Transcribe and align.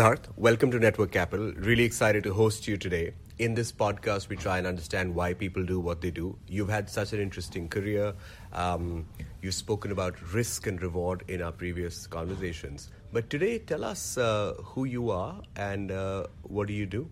Siddharth, 0.00 0.28
welcome 0.38 0.70
to 0.70 0.78
Network 0.78 1.12
Capital. 1.12 1.52
Really 1.56 1.84
excited 1.84 2.24
to 2.24 2.32
host 2.32 2.66
you 2.66 2.78
today. 2.78 3.12
In 3.38 3.52
this 3.52 3.70
podcast, 3.70 4.30
we 4.30 4.36
try 4.36 4.56
and 4.56 4.66
understand 4.66 5.14
why 5.14 5.34
people 5.34 5.62
do 5.62 5.78
what 5.78 6.00
they 6.00 6.10
do. 6.10 6.38
You've 6.48 6.70
had 6.70 6.88
such 6.88 7.12
an 7.12 7.20
interesting 7.20 7.68
career. 7.68 8.14
Um, 8.54 9.04
you've 9.42 9.52
spoken 9.52 9.92
about 9.92 10.14
risk 10.32 10.66
and 10.66 10.80
reward 10.80 11.24
in 11.28 11.42
our 11.42 11.52
previous 11.52 12.06
conversations. 12.06 12.88
But 13.12 13.28
today, 13.28 13.58
tell 13.58 13.84
us 13.84 14.16
uh, 14.16 14.54
who 14.64 14.86
you 14.86 15.10
are 15.10 15.34
and 15.56 15.92
uh, 15.92 16.28
what 16.44 16.68
do 16.68 16.72
you 16.72 16.86
do? 16.86 17.06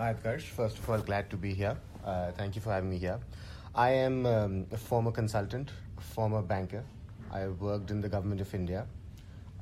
Hi, 0.00 0.12
Karsh. 0.12 0.42
First 0.42 0.76
of 0.80 0.90
all, 0.90 0.98
glad 0.98 1.30
to 1.30 1.36
be 1.36 1.54
here. 1.54 1.76
Uh, 2.04 2.32
thank 2.32 2.56
you 2.56 2.60
for 2.60 2.72
having 2.72 2.90
me 2.90 2.98
here. 2.98 3.20
I 3.76 3.90
am 3.90 4.26
um, 4.26 4.66
a 4.72 4.76
former 4.76 5.12
consultant, 5.12 5.70
a 5.96 6.00
former 6.00 6.42
banker. 6.42 6.82
I 7.30 7.46
worked 7.46 7.92
in 7.92 8.00
the 8.00 8.08
government 8.08 8.40
of 8.40 8.52
India. 8.52 8.88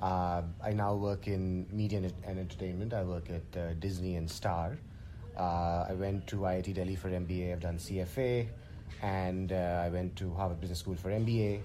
Uh, 0.01 0.43
I 0.63 0.73
now 0.73 0.95
work 0.95 1.27
in 1.27 1.67
media 1.73 1.99
and, 1.99 2.13
and 2.25 2.39
entertainment. 2.39 2.93
I 2.93 3.03
work 3.03 3.29
at 3.31 3.59
uh, 3.59 3.75
Disney 3.75 4.17
and 4.17 4.31
Star. 4.31 4.77
Uh, 5.37 5.87
I 5.89 5.95
went 5.95 6.27
to 6.29 6.37
IIT 6.37 6.75
Delhi 6.75 6.97
for 6.97 7.09
MBA. 7.09 7.53
I've 7.53 7.61
done 7.61 7.79
CFA, 7.79 8.49
and 9.03 9.53
uh, 9.53 9.83
I 9.85 9.89
went 9.89 10.17
to 10.17 10.33
Harvard 10.35 10.61
Business 10.61 10.81
School 10.81 10.97
for 10.97 11.11
MBA. 11.11 11.61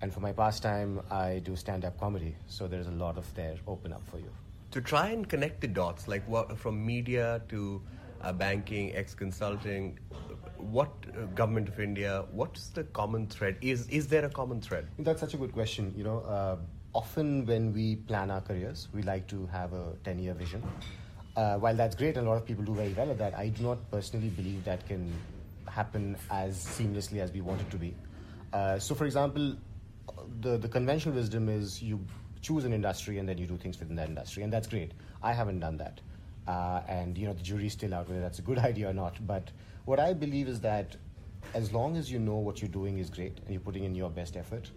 And 0.00 0.12
for 0.12 0.20
my 0.20 0.32
pastime, 0.32 1.00
I 1.10 1.40
do 1.44 1.54
stand-up 1.54 1.98
comedy. 1.98 2.34
So 2.48 2.66
there's 2.66 2.88
a 2.88 2.92
lot 2.92 3.16
of 3.16 3.32
there 3.34 3.56
open 3.66 3.92
up 3.92 4.02
for 4.10 4.18
you. 4.18 4.30
To 4.72 4.80
try 4.80 5.10
and 5.10 5.28
connect 5.28 5.60
the 5.60 5.68
dots, 5.68 6.08
like 6.08 6.26
what, 6.28 6.58
from 6.58 6.84
media 6.84 7.40
to 7.50 7.80
uh, 8.20 8.32
banking, 8.32 8.94
ex-consulting, 8.94 9.98
what 10.56 10.90
uh, 11.16 11.26
government 11.34 11.68
of 11.68 11.78
India? 11.80 12.24
What's 12.32 12.68
the 12.68 12.84
common 12.84 13.26
thread? 13.26 13.56
Is 13.60 13.88
is 13.88 14.06
there 14.08 14.24
a 14.24 14.30
common 14.30 14.60
thread? 14.60 14.86
That's 14.98 15.20
such 15.20 15.34
a 15.34 15.36
good 15.36 15.52
question. 15.52 15.92
You 15.96 16.04
know, 16.04 16.20
uh, 16.20 16.56
often 16.94 17.46
when 17.46 17.72
we 17.72 17.96
plan 17.96 18.30
our 18.30 18.40
careers, 18.40 18.88
we 18.92 19.02
like 19.02 19.26
to 19.28 19.46
have 19.46 19.72
a 19.72 19.94
ten-year 20.04 20.34
vision. 20.34 20.62
Uh, 21.36 21.56
while 21.56 21.74
that's 21.74 21.96
great, 21.96 22.16
and 22.16 22.26
a 22.26 22.30
lot 22.30 22.36
of 22.36 22.44
people 22.44 22.64
do 22.64 22.74
very 22.74 22.92
well 22.92 23.10
at 23.10 23.18
that, 23.18 23.34
I 23.34 23.48
do 23.48 23.62
not 23.62 23.90
personally 23.90 24.28
believe 24.28 24.64
that 24.64 24.86
can 24.86 25.12
happen 25.66 26.16
as 26.30 26.62
seamlessly 26.62 27.20
as 27.20 27.32
we 27.32 27.40
want 27.40 27.60
it 27.60 27.70
to 27.70 27.76
be. 27.78 27.94
Uh, 28.52 28.78
so, 28.78 28.94
for 28.94 29.06
example, 29.06 29.56
the 30.40 30.58
the 30.58 30.68
conventional 30.68 31.14
wisdom 31.14 31.48
is 31.48 31.82
you 31.82 32.00
choose 32.42 32.64
an 32.64 32.72
industry 32.72 33.18
and 33.18 33.28
then 33.28 33.38
you 33.38 33.46
do 33.46 33.56
things 33.56 33.78
within 33.78 33.96
that 33.96 34.08
industry, 34.08 34.42
and 34.42 34.52
that's 34.52 34.66
great. 34.66 34.92
I 35.22 35.32
haven't 35.32 35.60
done 35.60 35.78
that, 35.78 36.00
uh, 36.46 36.82
and 36.88 37.16
you 37.16 37.26
know 37.26 37.32
the 37.32 37.42
jury's 37.42 37.72
still 37.72 37.94
out 37.94 38.08
whether 38.08 38.20
that's 38.20 38.38
a 38.38 38.42
good 38.42 38.58
idea 38.70 38.90
or 38.90 38.92
not. 38.92 39.26
But 39.26 39.50
what 39.86 39.98
I 39.98 40.12
believe 40.12 40.48
is 40.48 40.60
that 40.60 40.96
as 41.54 41.72
long 41.72 41.96
as 41.96 42.10
you 42.10 42.18
know 42.18 42.36
what 42.36 42.60
you're 42.60 42.70
doing 42.70 42.98
is 42.98 43.10
great 43.10 43.38
and 43.38 43.50
you're 43.50 43.60
putting 43.60 43.84
in 43.84 43.94
your 43.94 44.10
best 44.10 44.36
effort, 44.36 44.70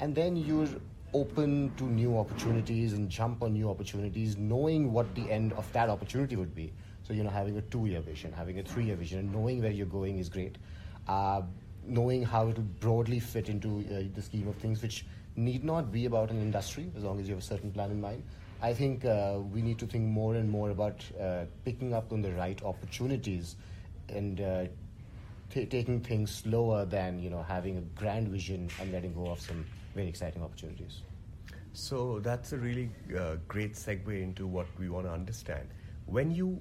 and 0.00 0.14
then 0.14 0.36
you're 0.36 0.68
open 1.14 1.72
to 1.76 1.84
new 1.84 2.18
opportunities 2.18 2.92
and 2.92 3.08
jump 3.08 3.42
on 3.42 3.52
new 3.52 3.68
opportunities, 3.68 4.36
knowing 4.36 4.92
what 4.92 5.14
the 5.14 5.30
end 5.30 5.52
of 5.54 5.70
that 5.72 5.88
opportunity 5.88 6.36
would 6.36 6.54
be. 6.54 6.72
So, 7.02 7.12
you 7.12 7.22
know, 7.24 7.30
having 7.30 7.56
a 7.58 7.62
two 7.62 7.86
year 7.86 8.00
vision, 8.00 8.32
having 8.32 8.58
a 8.58 8.62
three 8.62 8.84
year 8.84 8.96
vision, 8.96 9.18
and 9.18 9.32
knowing 9.32 9.60
where 9.60 9.70
you're 9.70 9.86
going 9.86 10.18
is 10.18 10.28
great. 10.28 10.56
Uh, 11.08 11.42
knowing 11.84 12.22
how 12.22 12.48
it 12.48 12.56
will 12.56 12.64
broadly 12.80 13.18
fit 13.18 13.48
into 13.48 13.84
uh, 13.90 14.02
the 14.14 14.22
scheme 14.22 14.46
of 14.48 14.54
things, 14.56 14.80
which 14.80 15.04
need 15.36 15.64
not 15.64 15.90
be 15.90 16.06
about 16.06 16.30
an 16.30 16.40
industry 16.40 16.90
as 16.96 17.02
long 17.02 17.18
as 17.18 17.26
you 17.26 17.34
have 17.34 17.42
a 17.42 17.46
certain 17.46 17.72
plan 17.72 17.90
in 17.90 18.00
mind. 18.00 18.22
I 18.60 18.72
think 18.72 19.04
uh, 19.04 19.38
we 19.52 19.60
need 19.60 19.78
to 19.80 19.86
think 19.86 20.04
more 20.04 20.36
and 20.36 20.48
more 20.48 20.70
about 20.70 21.04
uh, 21.20 21.44
picking 21.64 21.92
up 21.92 22.12
on 22.12 22.22
the 22.22 22.30
right 22.32 22.62
opportunities 22.62 23.56
and 24.08 24.40
uh, 24.40 24.64
t- 25.50 25.66
taking 25.66 26.00
things 26.00 26.30
slower 26.30 26.84
than 26.84 27.18
you 27.18 27.28
know 27.28 27.42
having 27.42 27.76
a 27.78 27.80
grand 28.00 28.28
vision 28.28 28.70
and 28.80 28.92
letting 28.92 29.12
go 29.14 29.26
of 29.26 29.40
some 29.40 29.64
very 29.94 30.08
exciting 30.08 30.42
opportunities. 30.42 31.02
So 31.72 32.20
that's 32.20 32.52
a 32.52 32.58
really 32.58 32.90
uh, 33.18 33.36
great 33.48 33.74
segue 33.74 34.22
into 34.22 34.46
what 34.46 34.66
we 34.78 34.88
want 34.88 35.06
to 35.06 35.12
understand. 35.12 35.68
When 36.06 36.30
you 36.30 36.60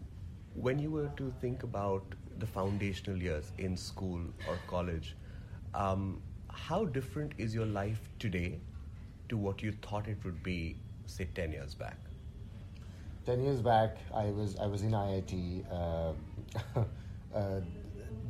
when 0.56 0.80
you 0.80 0.92
were 0.92 1.10
to 1.18 1.34
think 1.42 1.64
about 1.64 2.04
the 2.40 2.46
foundational 2.46 3.22
years 3.22 3.52
in 3.58 3.78
school 3.78 4.22
or 4.48 4.58
college, 4.68 5.16
um, 5.74 6.22
how 6.50 6.86
different 6.86 7.34
is 7.38 7.56
your 7.56 7.66
life 7.66 8.10
today 8.20 8.60
to 9.30 9.38
what 9.38 9.62
you 9.64 9.72
thought 9.72 10.08
it 10.08 10.18
would 10.24 10.44
be, 10.44 10.78
say, 11.06 11.28
ten 11.36 11.52
years 11.52 11.74
back? 11.76 11.98
Ten 13.26 13.42
years 13.44 13.62
back, 13.62 13.98
I 14.14 14.26
was 14.32 14.56
I 14.58 14.66
was 14.68 14.82
in 14.84 14.92
IIT. 14.92 15.64
Uh, 15.72 16.14
uh, 17.36 17.62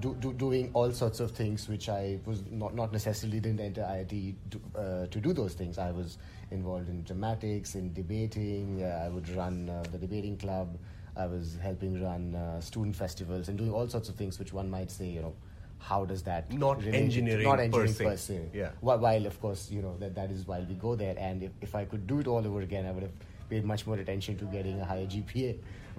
do, 0.02 0.16
do, 0.20 0.34
doing 0.34 0.70
all 0.74 0.92
sorts 0.92 1.20
of 1.20 1.32
things 1.32 1.70
which 1.70 1.88
I 1.88 2.20
was 2.26 2.44
not, 2.50 2.76
not 2.76 2.92
necessarily 2.92 3.40
didn't 3.40 3.60
enter 3.60 3.82
IIT 3.82 4.36
to, 4.52 4.80
uh, 4.80 5.08
to 5.08 5.20
do 5.20 5.34
those 5.34 5.54
things. 5.54 5.78
I 5.78 5.92
was 5.92 6.18
involved 6.50 6.90
in 6.90 7.04
dramatics, 7.04 7.76
in 7.76 7.94
debating. 7.94 8.84
Uh, 8.84 9.04
I 9.06 9.10
would 9.10 9.30
run 9.30 9.70
uh, 9.70 9.84
the 9.92 9.98
debating 9.98 10.38
club. 10.38 10.78
I 11.16 11.26
was 11.26 11.58
helping 11.62 12.04
run 12.04 12.36
uh, 12.36 12.60
student 12.62 12.96
festivals 12.96 13.50
and 13.50 13.58
doing 13.58 13.72
all 13.72 13.88
sorts 13.88 14.10
of 14.10 14.16
things 14.16 14.40
which 14.40 14.54
one 14.54 14.70
might 14.70 14.90
say, 14.90 15.06
you 15.06 15.22
know, 15.22 15.34
how 15.78 16.06
does 16.06 16.22
that 16.24 16.52
not 16.54 16.84
engineering, 16.86 17.44
not 17.44 17.60
engineering 17.60 17.94
per, 17.96 18.04
per 18.04 18.18
se. 18.18 18.50
Yeah. 18.54 18.70
While, 18.82 19.26
of 19.26 19.42
course, 19.42 19.72
you 19.72 19.82
know 19.82 19.98
that 20.00 20.14
that 20.16 20.30
is 20.30 20.48
why 20.48 20.60
we 20.60 20.76
go 20.76 20.96
there. 20.96 21.16
And 21.18 21.42
if, 21.44 21.52
if 21.62 21.76
I 21.76 21.86
could 21.86 22.06
do 22.06 22.20
it 22.20 22.28
all 22.28 22.46
over 22.46 22.62
again, 22.62 22.86
I 22.86 22.92
would 22.92 23.04
have 23.04 23.12
paid 23.54 23.66
much 23.74 23.86
more 23.86 23.98
attention 24.06 24.38
to 24.42 24.46
getting 24.58 24.82
a 24.82 24.86
higher 24.94 25.08
GPA 25.16 25.56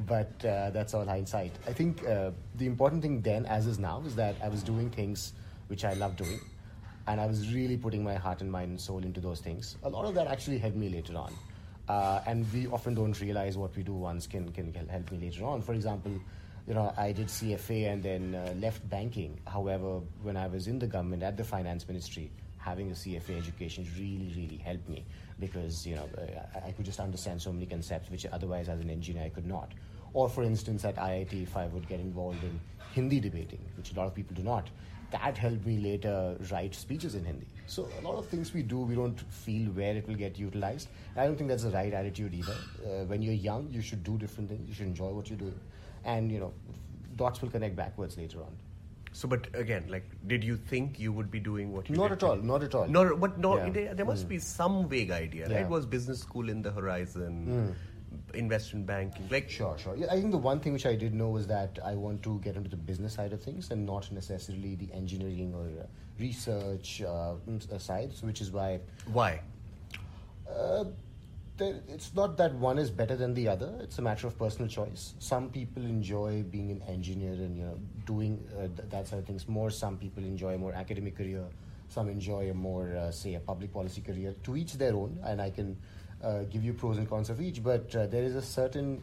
but 0.07 0.45
uh, 0.45 0.71
that's 0.71 0.95
all 0.95 1.05
hindsight. 1.05 1.53
I 1.67 1.73
think 1.73 2.07
uh, 2.07 2.31
the 2.57 2.67
important 2.67 3.03
thing 3.03 3.21
then, 3.21 3.47
as 3.47 3.67
is 3.67 3.79
now, 3.79 4.03
is 4.07 4.15
that 4.17 4.37
I 4.43 4.49
was 4.49 4.63
doing 4.63 4.91
things 4.91 5.33
which 5.69 5.85
I 5.85 5.95
love 5.95 6.17
doing, 6.17 6.41
and 7.07 7.21
I 7.21 7.27
was 7.27 7.53
really 7.53 7.77
putting 7.77 8.03
my 8.03 8.15
heart 8.15 8.41
and 8.41 8.51
mind 8.51 8.71
and 8.71 8.81
soul 8.81 8.99
into 8.99 9.21
those 9.21 9.41
things. 9.41 9.77
A 9.83 9.89
lot 9.89 10.05
of 10.05 10.15
that 10.15 10.27
actually 10.27 10.59
helped 10.59 10.77
me 10.77 10.89
later 10.89 11.17
on, 11.17 11.33
uh, 11.89 12.21
and 12.27 12.51
we 12.53 12.67
often 12.69 12.95
don't 12.95 13.19
realize 13.21 13.57
what 13.57 13.77
we 13.77 13.83
do 13.83 13.93
once 13.93 14.27
can 14.27 14.51
can 14.53 14.73
help 14.89 15.11
me 15.11 15.19
later 15.19 15.45
on. 15.45 15.63
For 15.63 15.75
example. 15.75 16.13
You 16.65 16.75
know, 16.75 16.95
I 16.97 17.11
did 17.11 17.27
CFA 17.27 17.93
and 17.93 18.01
then 18.05 18.37
uh, 18.37 18.55
left 18.61 18.89
banking. 18.89 19.41
However, 19.49 19.99
when 20.23 20.37
I 20.37 20.47
was 20.47 20.69
in 20.69 20.79
the 20.79 20.87
government 20.87 21.25
at 21.25 21.37
the 21.37 21.43
finance 21.43 21.89
ministry, 21.89 22.31
having 22.65 22.91
a 22.91 22.95
CFA 22.95 23.37
education 23.39 23.87
really, 23.99 24.33
really 24.37 24.57
helped 24.57 24.89
me 24.89 25.05
because 25.39 25.87
you 25.87 25.97
know 25.97 26.09
uh, 26.19 26.67
I 26.67 26.73
could 26.73 26.85
just 26.85 27.01
understand 27.01 27.43
so 27.43 27.53
many 27.53 27.67
concepts 27.67 28.11
which 28.11 28.25
otherwise 28.27 28.69
as 28.69 28.81
an 28.81 28.91
engineer 28.91 29.25
I 29.25 29.29
could 29.29 29.47
not. 29.47 29.73
Or 30.15 30.29
for 30.29 30.43
instance, 30.43 30.85
at 30.85 30.97
IIT, 30.97 31.43
if 31.43 31.57
I 31.57 31.67
would 31.67 31.89
get 31.89 32.01
involved 32.01 32.43
in 32.45 32.61
Hindi 32.93 33.19
debating, 33.21 33.61
which 33.77 33.93
a 33.93 33.95
lot 33.95 34.07
of 34.07 34.15
people 34.15 34.37
do 34.37 34.43
not, 34.43 34.69
that 35.11 35.37
helped 35.37 35.67
me 35.67 35.79
later 35.79 36.37
write 36.51 36.75
speeches 36.75 37.15
in 37.15 37.25
Hindi. 37.25 37.47
So 37.67 37.89
a 37.99 38.03
lot 38.03 38.17
of 38.17 38.27
things 38.27 38.53
we 38.53 38.63
do, 38.63 38.81
we 38.81 38.95
don't 38.95 39.19
feel 39.31 39.71
where 39.71 39.97
it 39.97 40.07
will 40.07 40.15
get 40.15 40.39
utilized. 40.39 40.89
I 41.17 41.25
don't 41.25 41.37
think 41.37 41.49
that's 41.49 41.65
the 41.65 41.71
right 41.71 41.93
attitude 41.93 42.35
either. 42.35 42.57
Uh, 42.85 43.05
when 43.05 43.23
you're 43.23 43.35
young, 43.35 43.69
you 43.71 43.81
should 43.81 44.05
do 44.05 44.19
different 44.19 44.51
things. 44.51 44.69
You 44.69 44.75
should 44.75 44.87
enjoy 44.87 45.09
what 45.09 45.31
you 45.31 45.37
do, 45.37 45.53
and 46.05 46.31
you 46.31 46.41
know, 46.41 46.53
dots 47.17 47.41
will 47.41 47.51
connect 47.51 47.77
backwards 47.77 48.17
later 48.19 48.41
on. 48.41 48.55
So, 49.13 49.29
but 49.29 49.47
again, 49.55 49.87
like, 49.89 50.05
did 50.27 50.43
you 50.43 50.57
think 50.57 50.99
you 50.99 51.13
would 51.13 51.31
be 51.31 51.39
doing 51.39 51.73
what 51.73 51.89
you 51.89 51.97
not 51.97 52.09
did 52.09 52.13
at 52.19 52.23
all, 52.23 52.37
not 52.37 52.63
at 52.63 52.75
all. 52.75 52.87
No, 52.89 53.15
but 53.17 53.39
no, 53.39 53.57
Yeah. 53.57 53.71
there, 53.71 53.95
there 53.95 54.07
must 54.07 54.25
Mm. 54.27 54.29
be 54.29 54.39
some 54.39 54.89
vague 54.89 55.11
idea, 55.11 55.49
Yeah. 55.49 55.57
right? 55.63 55.69
Was 55.69 55.85
business 55.87 56.21
school 56.21 56.49
in 56.49 56.63
the 56.63 56.71
horizon? 56.73 57.75
Investment 58.35 58.85
banking, 58.87 59.27
like 59.31 59.49
Sure, 59.49 59.77
sure. 59.79 59.97
Yeah, 59.97 60.07
I 60.11 60.17
think 60.21 60.33
the 60.33 60.39
one 60.39 60.61
thing 60.61 60.75
which 60.75 60.85
I 60.85 60.95
did 60.97 61.15
know 61.15 61.29
was 61.31 61.47
that 61.47 61.79
I 61.83 61.95
want 61.95 62.23
to 62.25 62.39
get 62.41 62.57
into 62.57 62.69
the 62.69 62.77
business 62.77 63.15
side 63.15 63.33
of 63.33 63.43
things 63.43 63.71
and 63.71 63.87
not 63.87 64.11
necessarily 64.13 64.75
the 64.75 64.93
engineering 64.93 65.55
or 65.55 65.65
uh, 65.83 65.87
research 66.19 67.01
uh, 67.03 67.37
mm, 67.49 67.81
sides, 67.81 68.23
which 68.23 68.43
is 68.43 68.51
why 68.51 68.81
why? 69.07 69.41
uh, 70.51 70.85
it's 71.59 72.15
not 72.15 72.37
that 72.39 72.55
one 72.55 72.79
is 72.79 72.91
better 72.91 73.17
than 73.17 73.35
the 73.35 73.49
other. 73.49 73.73
It's 73.81 73.99
a 73.99 74.03
matter 74.03 74.27
of 74.27 74.39
personal 74.39 74.69
choice. 74.69 75.15
Some 75.19 75.51
people 75.51 75.83
enjoy 75.85 76.43
being 76.43 76.71
an 76.71 76.83
engineer 76.89 77.33
and 77.33 77.57
you 77.57 77.65
know 77.65 77.79
doing 78.07 78.43
uh, 78.57 78.69
th- 78.77 78.89
that 78.91 79.07
sort 79.07 79.21
of 79.21 79.27
things 79.27 79.47
more. 79.49 79.71
Some 79.71 79.99
people 79.99 80.23
enjoy 80.25 80.55
a 80.55 80.59
more 80.59 80.73
academic 80.73 81.17
career. 81.17 81.45
Some 81.89 82.09
enjoy 82.09 82.51
a 82.51 82.55
more, 82.55 82.97
uh, 82.97 83.11
say, 83.11 83.35
a 83.35 83.41
public 83.41 83.73
policy 83.73 84.01
career. 84.01 84.35
To 84.45 84.57
each 84.57 84.75
their 84.75 84.95
own, 84.95 85.19
and 85.25 85.43
I 85.43 85.51
can 85.51 85.77
uh, 86.25 86.45
give 86.45 86.65
you 86.65 86.73
pros 86.73 86.97
and 86.97 87.09
cons 87.09 87.29
of 87.29 87.41
each. 87.41 87.63
But 87.63 87.95
uh, 87.95 88.07
there 88.07 88.23
is 88.23 88.35
a 88.35 88.43
certain 88.43 89.03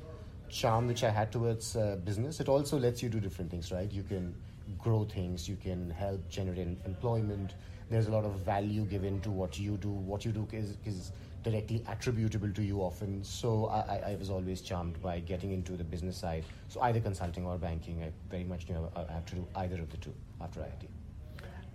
charm 0.50 0.88
which 0.88 1.04
I 1.04 1.12
had 1.12 1.32
towards 1.32 1.76
uh, 1.76 1.98
business. 2.04 2.40
It 2.40 2.50
also 2.50 2.80
lets 2.80 3.04
you 3.04 3.10
do 3.10 3.20
different 3.20 3.52
things, 3.52 3.72
right? 3.72 3.92
You 3.92 4.02
can 4.04 4.34
grow 4.80 5.04
things. 5.06 5.48
You 5.48 5.56
can 5.56 5.92
help 5.92 6.28
generate 6.30 6.78
employment. 6.86 7.54
There's 7.92 8.08
a 8.08 8.12
lot 8.12 8.26
of 8.26 8.34
value 8.40 8.86
given 8.86 9.22
to 9.22 9.30
what 9.30 9.60
you 9.60 9.78
do. 9.78 9.90
What 9.90 10.26
you 10.26 10.32
do 10.32 10.48
is, 10.52 10.78
is 10.86 11.12
directly 11.44 11.84
attributable 11.88 12.52
to 12.52 12.62
you 12.62 12.80
often. 12.82 13.24
So 13.24 13.66
I, 13.68 14.12
I- 14.12 14.16
was 14.16 14.30
always 14.30 14.62
charmed 14.62 15.02
by 15.02 15.20
getting 15.20 15.52
into 15.52 15.78
the 15.78 15.84
business 15.84 16.18
side. 16.18 16.44
So 16.68 16.82
either 16.82 17.00
consulting 17.00 17.46
or 17.46 17.58
banking, 17.58 18.04
I 18.04 18.12
very 18.30 18.44
much 18.44 18.68
knew 18.70 18.90
I 18.96 19.12
have 19.12 19.26
to 19.28 19.36
do 19.36 19.48
either 19.56 19.76
of 19.82 19.90
the 19.90 19.98
two 19.98 20.14
after 20.42 20.60
IIT. 20.60 20.88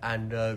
And 0.03 0.33
uh, 0.33 0.55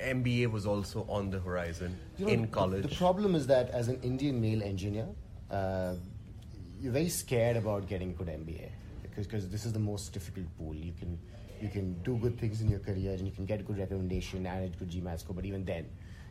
MBA 0.00 0.50
was 0.50 0.66
also 0.66 1.06
on 1.08 1.30
the 1.30 1.38
horizon 1.38 1.96
You 2.16 2.26
know, 2.26 2.32
in 2.32 2.48
college. 2.48 2.82
The, 2.82 2.96
problem 2.96 3.34
is 3.34 3.46
that 3.46 3.70
as 3.70 3.86
an 3.88 4.00
Indian 4.02 4.40
male 4.40 4.62
engineer, 4.62 5.06
uh, 5.50 5.94
you're 6.80 6.92
very 6.92 7.08
scared 7.08 7.56
about 7.56 7.86
getting 7.86 8.10
a 8.10 8.12
good 8.14 8.26
MBA 8.28 8.70
because 9.02 9.26
because 9.26 9.48
this 9.48 9.64
is 9.64 9.72
the 9.72 9.78
most 9.78 10.12
difficult 10.12 10.46
pool. 10.58 10.74
You 10.74 10.92
can 10.98 11.18
you 11.60 11.68
can 11.68 11.94
do 12.02 12.16
good 12.16 12.38
things 12.38 12.60
in 12.60 12.68
your 12.70 12.80
career 12.80 13.12
and 13.12 13.26
you 13.26 13.32
can 13.32 13.44
get 13.46 13.66
good 13.66 13.78
recommendation 13.78 14.46
and 14.46 14.64
a 14.74 14.76
good 14.78 14.90
GMAT 14.90 15.20
score, 15.20 15.34
but 15.34 15.44
even 15.44 15.64
then, 15.64 15.86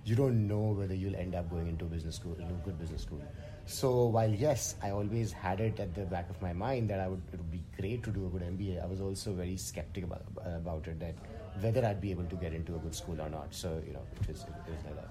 you 0.06 0.16
don't 0.16 0.48
know 0.48 0.74
whether 0.78 0.94
you'll 0.96 1.16
end 1.16 1.36
up 1.36 1.50
going 1.50 1.68
into 1.68 1.86
business 1.86 2.16
school, 2.16 2.36
into 2.40 2.54
a 2.54 2.58
good 2.66 2.80
business 2.80 3.02
school. 3.02 3.22
So 3.66 4.06
while 4.06 4.30
yes, 4.30 4.76
I 4.82 4.92
always 4.92 5.34
had 5.34 5.60
it 5.60 5.80
at 5.80 5.94
the 5.94 6.06
back 6.06 6.30
of 6.30 6.42
my 6.42 6.54
mind 6.54 6.90
that 6.90 7.02
I 7.02 7.08
would 7.10 7.22
it 7.34 7.38
would 7.38 7.52
be 7.52 7.62
great 7.80 8.04
to 8.04 8.12
do 8.12 8.26
a 8.26 8.30
good 8.30 8.42
MBA. 8.44 8.82
I 8.82 8.86
was 8.86 9.02
also 9.02 9.34
very 9.34 9.58
skeptical 9.58 10.10
about, 10.14 10.24
about 10.56 10.88
it 10.88 11.00
that 11.02 11.16
whether 11.62 11.86
I'd 11.86 12.00
be 12.00 12.12
able 12.12 12.24
to 12.26 12.36
get 12.38 12.54
into 12.54 12.76
a 12.76 12.80
good 12.80 12.96
school 12.96 13.20
or 13.22 13.30
not. 13.30 13.54
So 13.54 13.82
you 13.86 13.94
know, 13.94 14.04
it 14.22 14.28
was 14.30 14.44
it 14.44 14.72
was 14.72 14.84
like 14.86 14.96
that. 14.96 15.10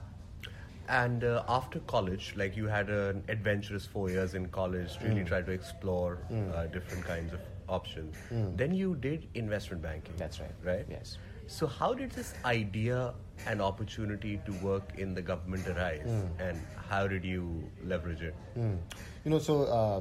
And 0.88 1.24
uh, 1.24 1.42
after 1.48 1.80
college, 1.80 2.32
like 2.36 2.56
you 2.56 2.66
had 2.66 2.88
an 2.88 3.24
adventurous 3.28 3.84
four 3.84 4.08
years 4.08 4.34
in 4.34 4.46
college, 4.48 4.96
really 5.02 5.22
Mm. 5.22 5.26
tried 5.26 5.46
to 5.46 5.52
explore 5.52 6.18
uh, 6.54 6.66
different 6.68 7.04
kinds 7.04 7.32
of 7.32 7.40
options. 7.68 8.14
Mm. 8.30 8.56
Then 8.56 8.74
you 8.74 8.94
did 8.96 9.28
investment 9.34 9.82
banking. 9.82 10.14
That's 10.16 10.40
right. 10.40 10.50
Right? 10.64 10.86
Yes. 10.88 11.18
So, 11.48 11.66
how 11.66 11.94
did 11.94 12.10
this 12.10 12.34
idea 12.44 13.14
and 13.46 13.62
opportunity 13.62 14.40
to 14.46 14.52
work 14.54 14.98
in 14.98 15.14
the 15.14 15.22
government 15.22 15.66
arise, 15.68 16.08
and 16.40 16.60
how 16.88 17.06
did 17.06 17.24
you 17.24 17.62
leverage 17.84 18.20
it? 18.22 18.34
Mm. 18.58 18.78
You 19.24 19.30
know, 19.30 19.38
so 19.38 19.62
uh, 19.64 20.00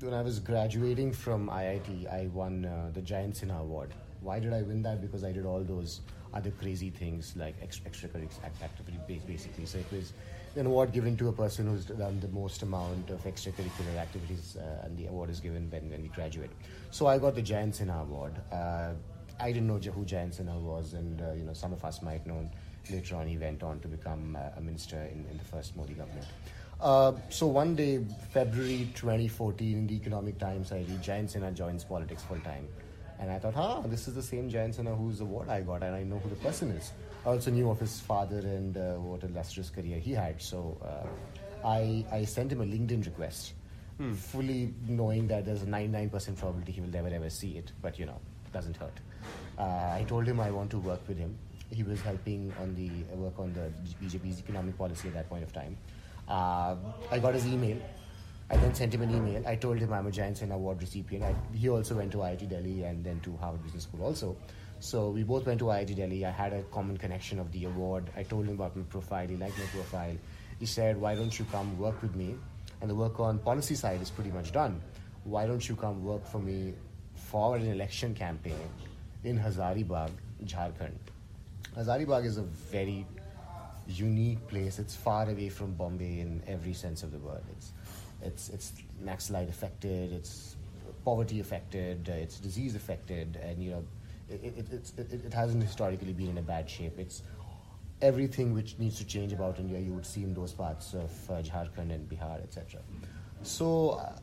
when 0.00 0.12
I 0.12 0.20
was 0.20 0.40
graduating 0.40 1.12
from 1.12 1.48
IIT, 1.48 2.12
I 2.12 2.26
won 2.26 2.66
uh, 2.66 2.90
the 2.92 3.00
Jayant 3.00 3.40
Sinha 3.40 3.60
Award. 3.60 3.94
Why 4.20 4.38
did 4.40 4.52
I 4.52 4.62
win 4.62 4.82
that? 4.82 5.00
Because 5.00 5.24
I 5.24 5.32
did 5.32 5.46
all 5.46 5.62
those 5.62 6.00
other 6.34 6.50
crazy 6.50 6.90
things 6.90 7.32
like 7.36 7.54
ex- 7.62 7.80
extracurricular 7.80 8.44
act- 8.44 8.62
activity, 8.62 8.98
basically. 9.26 9.64
So 9.66 9.78
it 9.78 9.86
was 9.90 10.12
an 10.56 10.66
award 10.66 10.92
given 10.92 11.16
to 11.16 11.28
a 11.28 11.32
person 11.32 11.66
who's 11.66 11.84
done 11.84 12.20
the 12.20 12.28
most 12.28 12.62
amount 12.62 13.10
of 13.10 13.22
extracurricular 13.24 13.96
activities, 13.96 14.56
uh, 14.56 14.84
and 14.84 14.96
the 14.96 15.06
award 15.06 15.30
is 15.30 15.40
given 15.40 15.70
when, 15.70 15.90
when 15.90 16.02
we 16.02 16.08
graduate. 16.08 16.50
So 16.90 17.06
I 17.06 17.18
got 17.18 17.34
the 17.34 17.42
Jayant 17.42 17.80
Sinha 17.80 18.02
Award. 18.02 18.34
Uh, 18.52 18.92
I 19.40 19.52
didn't 19.52 19.66
know 19.66 19.78
who 19.78 20.04
Jayant 20.04 20.40
Sinha 20.40 20.60
was, 20.60 20.94
and 20.94 21.20
uh, 21.20 21.32
you 21.32 21.44
know 21.44 21.52
some 21.52 21.72
of 21.72 21.84
us 21.84 22.02
might 22.02 22.26
know. 22.26 22.48
Later 22.90 23.16
on, 23.16 23.26
he 23.26 23.38
went 23.38 23.62
on 23.62 23.80
to 23.80 23.88
become 23.88 24.36
uh, 24.36 24.58
a 24.58 24.60
minister 24.60 24.96
in, 24.96 25.24
in 25.30 25.38
the 25.38 25.44
first 25.44 25.74
Modi 25.74 25.94
government. 25.94 26.26
Uh, 26.80 27.12
so 27.30 27.46
one 27.46 27.74
day, 27.74 28.04
February 28.30 28.90
2014, 28.94 29.72
in 29.72 29.86
the 29.86 29.94
Economic 29.94 30.38
Times, 30.38 30.70
I 30.70 30.78
read 30.78 31.02
Jayant 31.02 31.34
Sinha 31.34 31.54
joins 31.54 31.82
politics 31.82 32.22
full 32.22 32.40
time. 32.40 32.68
And 33.18 33.30
I 33.30 33.38
thought, 33.38 33.54
ah, 33.56 33.80
this 33.82 34.06
is 34.06 34.14
the 34.14 34.22
same 34.22 34.50
Jayant 34.50 34.76
Sinha 34.76 34.96
whose 34.96 35.20
award 35.20 35.48
I 35.48 35.62
got, 35.62 35.82
and 35.82 35.94
I 35.94 36.02
know 36.02 36.18
who 36.18 36.28
the 36.28 36.36
person 36.36 36.70
is. 36.72 36.92
I 37.24 37.30
also 37.30 37.50
knew 37.50 37.70
of 37.70 37.80
his 37.80 38.00
father 38.00 38.38
and 38.38 38.76
uh, 38.76 38.94
what 38.94 39.22
a 39.22 39.26
illustrious 39.26 39.70
career 39.70 39.98
he 39.98 40.12
had. 40.12 40.42
So 40.42 40.76
uh, 40.84 41.66
I, 41.66 42.04
I 42.12 42.24
sent 42.24 42.52
him 42.52 42.60
a 42.60 42.66
LinkedIn 42.66 43.06
request, 43.06 43.54
fully 44.16 44.74
knowing 44.86 45.26
that 45.28 45.46
there's 45.46 45.62
a 45.62 45.66
99% 45.66 46.36
probability 46.36 46.72
he 46.72 46.80
will 46.82 46.88
never 46.88 47.08
ever 47.08 47.30
see 47.30 47.52
it, 47.56 47.72
but 47.80 47.98
you 47.98 48.04
know, 48.04 48.20
doesn't 48.52 48.76
hurt. 48.76 49.00
Uh, 49.58 49.62
I 49.62 50.04
told 50.06 50.26
him 50.26 50.38
I 50.38 50.50
want 50.50 50.70
to 50.72 50.78
work 50.78 51.00
with 51.08 51.16
him. 51.16 51.38
He 51.70 51.82
was 51.82 52.00
helping 52.02 52.52
on 52.60 52.74
the 52.74 52.90
uh, 53.12 53.16
work 53.16 53.38
on 53.38 53.54
the 53.54 53.72
BJP's 54.04 54.38
economic 54.40 54.76
policy 54.76 55.08
at 55.08 55.14
that 55.14 55.28
point 55.30 55.44
of 55.44 55.52
time. 55.52 55.78
Uh, 56.28 56.76
I 57.10 57.18
got 57.18 57.32
his 57.34 57.46
email. 57.46 57.78
I 58.50 58.58
then 58.58 58.74
sent 58.74 58.92
him 58.92 59.00
an 59.00 59.10
email. 59.10 59.46
I 59.46 59.56
told 59.56 59.78
him 59.78 59.92
I'm 59.92 60.06
a 60.06 60.10
Jayant 60.10 60.38
Sinha 60.38 60.54
Award 60.54 60.82
recipient. 60.82 61.24
I, 61.24 61.34
he 61.54 61.70
also 61.70 61.94
went 61.94 62.12
to 62.12 62.18
IIT 62.18 62.50
Delhi 62.50 62.82
and 62.84 63.02
then 63.02 63.18
to 63.20 63.34
Harvard 63.38 63.62
Business 63.62 63.84
School 63.84 64.02
also. 64.04 64.36
So 64.84 65.08
we 65.08 65.22
both 65.22 65.46
went 65.46 65.60
to 65.60 65.64
IIT 65.64 65.96
Delhi. 65.96 66.26
I 66.26 66.30
had 66.30 66.52
a 66.52 66.62
common 66.64 66.98
connection 66.98 67.38
of 67.38 67.50
the 67.52 67.64
award. 67.64 68.10
I 68.18 68.22
told 68.22 68.44
him 68.44 68.52
about 68.52 68.76
my 68.76 68.82
profile. 68.82 69.26
He 69.26 69.34
liked 69.34 69.58
my 69.58 69.64
profile. 69.76 70.14
He 70.60 70.66
said, 70.66 71.00
"Why 71.04 71.14
don't 71.14 71.38
you 71.38 71.46
come 71.52 71.70
work 71.78 72.02
with 72.02 72.14
me?" 72.14 72.36
And 72.82 72.90
the 72.90 72.94
work 72.94 73.18
on 73.18 73.38
policy 73.46 73.76
side 73.76 74.02
is 74.02 74.10
pretty 74.10 74.30
much 74.34 74.52
done. 74.52 74.82
Why 75.36 75.46
don't 75.46 75.66
you 75.70 75.74
come 75.84 76.04
work 76.04 76.26
for 76.26 76.42
me 76.50 76.74
for 77.14 77.56
an 77.56 77.66
election 77.70 78.14
campaign 78.20 78.68
in 79.32 79.38
Hazaribagh, 79.46 80.12
Jharkhand? 80.44 81.10
Hazaribagh 81.78 82.26
is 82.26 82.36
a 82.36 82.46
very 82.76 83.06
unique 83.88 84.46
place. 84.48 84.78
It's 84.78 84.94
far 85.08 85.24
away 85.30 85.48
from 85.48 85.74
Bombay 85.82 86.20
in 86.20 86.42
every 86.46 86.74
sense 86.74 87.02
of 87.02 87.10
the 87.10 87.24
word. 87.30 87.52
It's 87.56 87.72
it's 88.20 88.48
it's 88.50 88.72
Naxalite 89.02 89.48
affected. 89.48 90.12
It's 90.12 90.56
poverty 91.10 91.40
affected. 91.40 92.06
It's 92.06 92.38
disease 92.38 92.74
affected, 92.74 93.36
and 93.36 93.62
you 93.64 93.70
know, 93.70 93.84
it 94.28 94.42
it, 94.44 94.98
it 94.98 95.24
it 95.26 95.34
hasn't 95.34 95.62
historically 95.62 96.12
been 96.12 96.30
in 96.30 96.38
a 96.38 96.42
bad 96.42 96.68
shape. 96.68 96.98
It's 96.98 97.22
everything 98.02 98.52
which 98.52 98.78
needs 98.78 98.98
to 98.98 99.06
change 99.06 99.32
about 99.32 99.58
India 99.58 99.78
you 99.78 99.92
would 99.92 100.06
see 100.06 100.22
in 100.22 100.34
those 100.34 100.52
parts 100.52 100.94
of 100.94 101.30
uh, 101.30 101.42
Jharkhand 101.42 101.92
and 101.92 102.08
Bihar, 102.08 102.42
etc. 102.42 102.80
So. 103.42 103.90
Uh, 103.90 104.16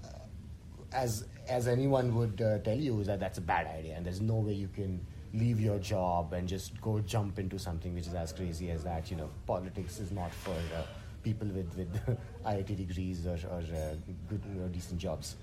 as 0.94 1.26
as 1.48 1.68
anyone 1.68 2.14
would 2.16 2.42
uh, 2.42 2.58
tell 2.60 2.78
you, 2.78 3.00
is 3.00 3.08
that 3.08 3.20
that's 3.20 3.38
a 3.38 3.42
bad 3.42 3.68
idea, 3.68 3.96
and 3.96 4.06
there's 4.06 4.22
no 4.22 4.36
way 4.36 4.54
you 4.54 4.68
can 4.68 5.06
leave 5.34 5.60
your 5.60 5.80
job 5.80 6.34
and 6.34 6.48
just 6.48 6.80
go 6.82 7.00
jump 7.00 7.40
into 7.40 7.58
something 7.58 7.94
which 7.94 8.08
is 8.08 8.14
as 8.14 8.34
crazy 8.34 8.70
as 8.72 8.84
that. 8.84 9.10
You 9.10 9.18
know, 9.18 9.30
politics 9.46 10.00
is 10.00 10.12
not 10.12 10.34
for 10.34 10.52
uh, 10.52 10.84
people 11.24 11.48
with 11.48 11.76
with 11.78 12.18
IIT 12.46 12.78
degrees 12.78 13.26
or, 13.26 13.38
or 13.50 13.60
uh, 13.60 13.96
good 14.30 14.42
or 14.62 14.68
decent 14.68 15.00
jobs. 15.00 15.36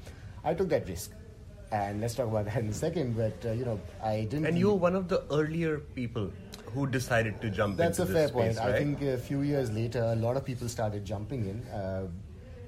I 0.44 0.54
took 0.54 0.68
that 0.68 0.86
risk, 0.88 1.12
and 1.70 2.00
let's 2.00 2.14
talk 2.14 2.28
about 2.28 2.46
that 2.46 2.56
in 2.58 2.68
a 2.68 2.72
second. 2.72 3.16
But 3.16 3.48
uh, 3.48 3.52
you 3.52 3.64
know, 3.64 3.80
I 4.02 4.26
didn't. 4.30 4.46
And 4.46 4.58
you 4.58 4.68
were 4.68 4.74
one 4.74 4.94
of 4.94 5.08
the 5.08 5.24
earlier 5.30 5.78
people 5.78 6.30
who 6.72 6.86
decided 6.86 7.40
to 7.40 7.50
jump 7.50 7.72
in. 7.72 7.76
That's 7.76 7.98
a 7.98 8.06
fair 8.06 8.28
space, 8.28 8.56
point. 8.56 8.58
I 8.58 8.78
think 8.78 9.02
a 9.02 9.18
few 9.18 9.42
years 9.42 9.70
later, 9.70 10.02
a 10.02 10.16
lot 10.16 10.36
of 10.36 10.44
people 10.44 10.68
started 10.68 11.04
jumping 11.04 11.46
in. 11.46 11.62
Uh, 11.68 12.08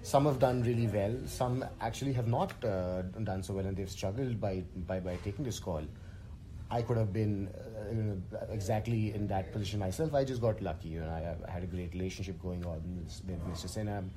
some 0.03 0.25
have 0.25 0.39
done 0.39 0.63
really 0.63 0.87
well. 0.87 1.15
Some 1.27 1.65
actually 1.81 2.15
have 2.15 2.27
not 2.27 2.53
uh, 2.65 3.03
done 3.03 3.43
so 3.43 3.55
well, 3.55 3.67
and 3.67 3.77
they've 3.77 3.91
struggled 3.91 4.41
by, 4.41 4.63
by, 4.87 4.99
by 4.99 5.17
taking 5.17 5.45
this 5.45 5.59
call. 5.59 5.83
I 6.71 6.83
could 6.83 6.97
have 6.97 7.13
been 7.13 7.49
uh, 7.49 7.91
you 7.91 8.03
know, 8.03 8.23
exactly 8.51 9.13
in 9.13 9.27
that 9.27 9.53
position 9.53 9.79
myself. 9.79 10.15
I 10.15 10.25
just 10.25 10.41
got 10.41 10.63
lucky. 10.63 10.89
You 10.89 11.01
know, 11.01 11.09
I, 11.09 11.37
I 11.47 11.51
had 11.51 11.65
a 11.65 11.67
great 11.67 11.93
relationship 11.93 12.41
going 12.41 12.65
on 12.65 12.81
with, 12.97 13.21
with 13.27 13.47
Mr. 13.47 13.67
Sinha. 13.67 14.09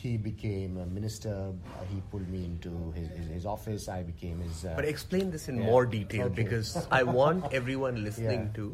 He 0.00 0.16
became 0.16 0.78
a 0.78 0.86
minister. 0.86 1.32
Uh, 1.32 1.84
he 1.92 2.00
pulled 2.10 2.28
me 2.28 2.44
into 2.44 2.70
his, 2.96 3.08
his, 3.08 3.26
his 3.28 3.46
office. 3.46 3.86
I 3.88 4.02
became 4.02 4.40
his. 4.40 4.64
Uh, 4.64 4.72
But 4.76 4.86
explain 4.86 5.30
this 5.30 5.48
in 5.52 5.58
Yeah. 5.58 5.66
more 5.72 5.84
detail 5.94 6.26
Okay. 6.28 6.42
because 6.42 6.70
I 6.90 7.02
want 7.02 7.52
everyone 7.60 8.02
listening 8.08 8.46
Yeah. 8.46 8.56
to 8.60 8.66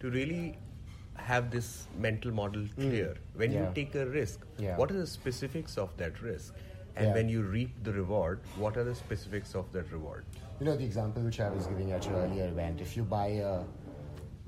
to 0.00 0.10
really 0.10 0.58
have 1.30 1.50
this 1.52 1.68
mental 2.04 2.32
model 2.38 2.64
clear. 2.76 3.10
When 3.42 3.52
you 3.56 3.60
Mm. 3.66 3.74
Take 3.76 3.94
a 4.04 4.06
risk, 4.14 4.46
Yeah. 4.64 4.76
what 4.80 4.90
are 4.94 4.98
the 5.00 5.06
specifics 5.12 5.76
of 5.82 5.92
that 6.02 6.20
risk? 6.28 6.54
And 6.96 7.06
Yeah. 7.08 7.14
when 7.18 7.28
you 7.34 7.42
reap 7.52 7.76
the 7.88 7.92
reward, 7.98 8.40
what 8.64 8.76
are 8.82 8.84
the 8.88 8.94
specifics 9.02 9.54
of 9.60 9.70
that 9.76 9.92
reward? 9.92 10.24
You 10.58 10.66
know, 10.70 10.76
the 10.80 10.84
example 10.88 11.22
which 11.28 11.38
I 11.44 11.50
was 11.58 11.68
giving 11.74 11.92
at 11.98 12.08
your 12.10 12.16
earlier 12.24 12.48
event, 12.56 12.80
if 12.88 12.96
you 12.96 13.04
buy 13.14 13.28
a 13.52 13.54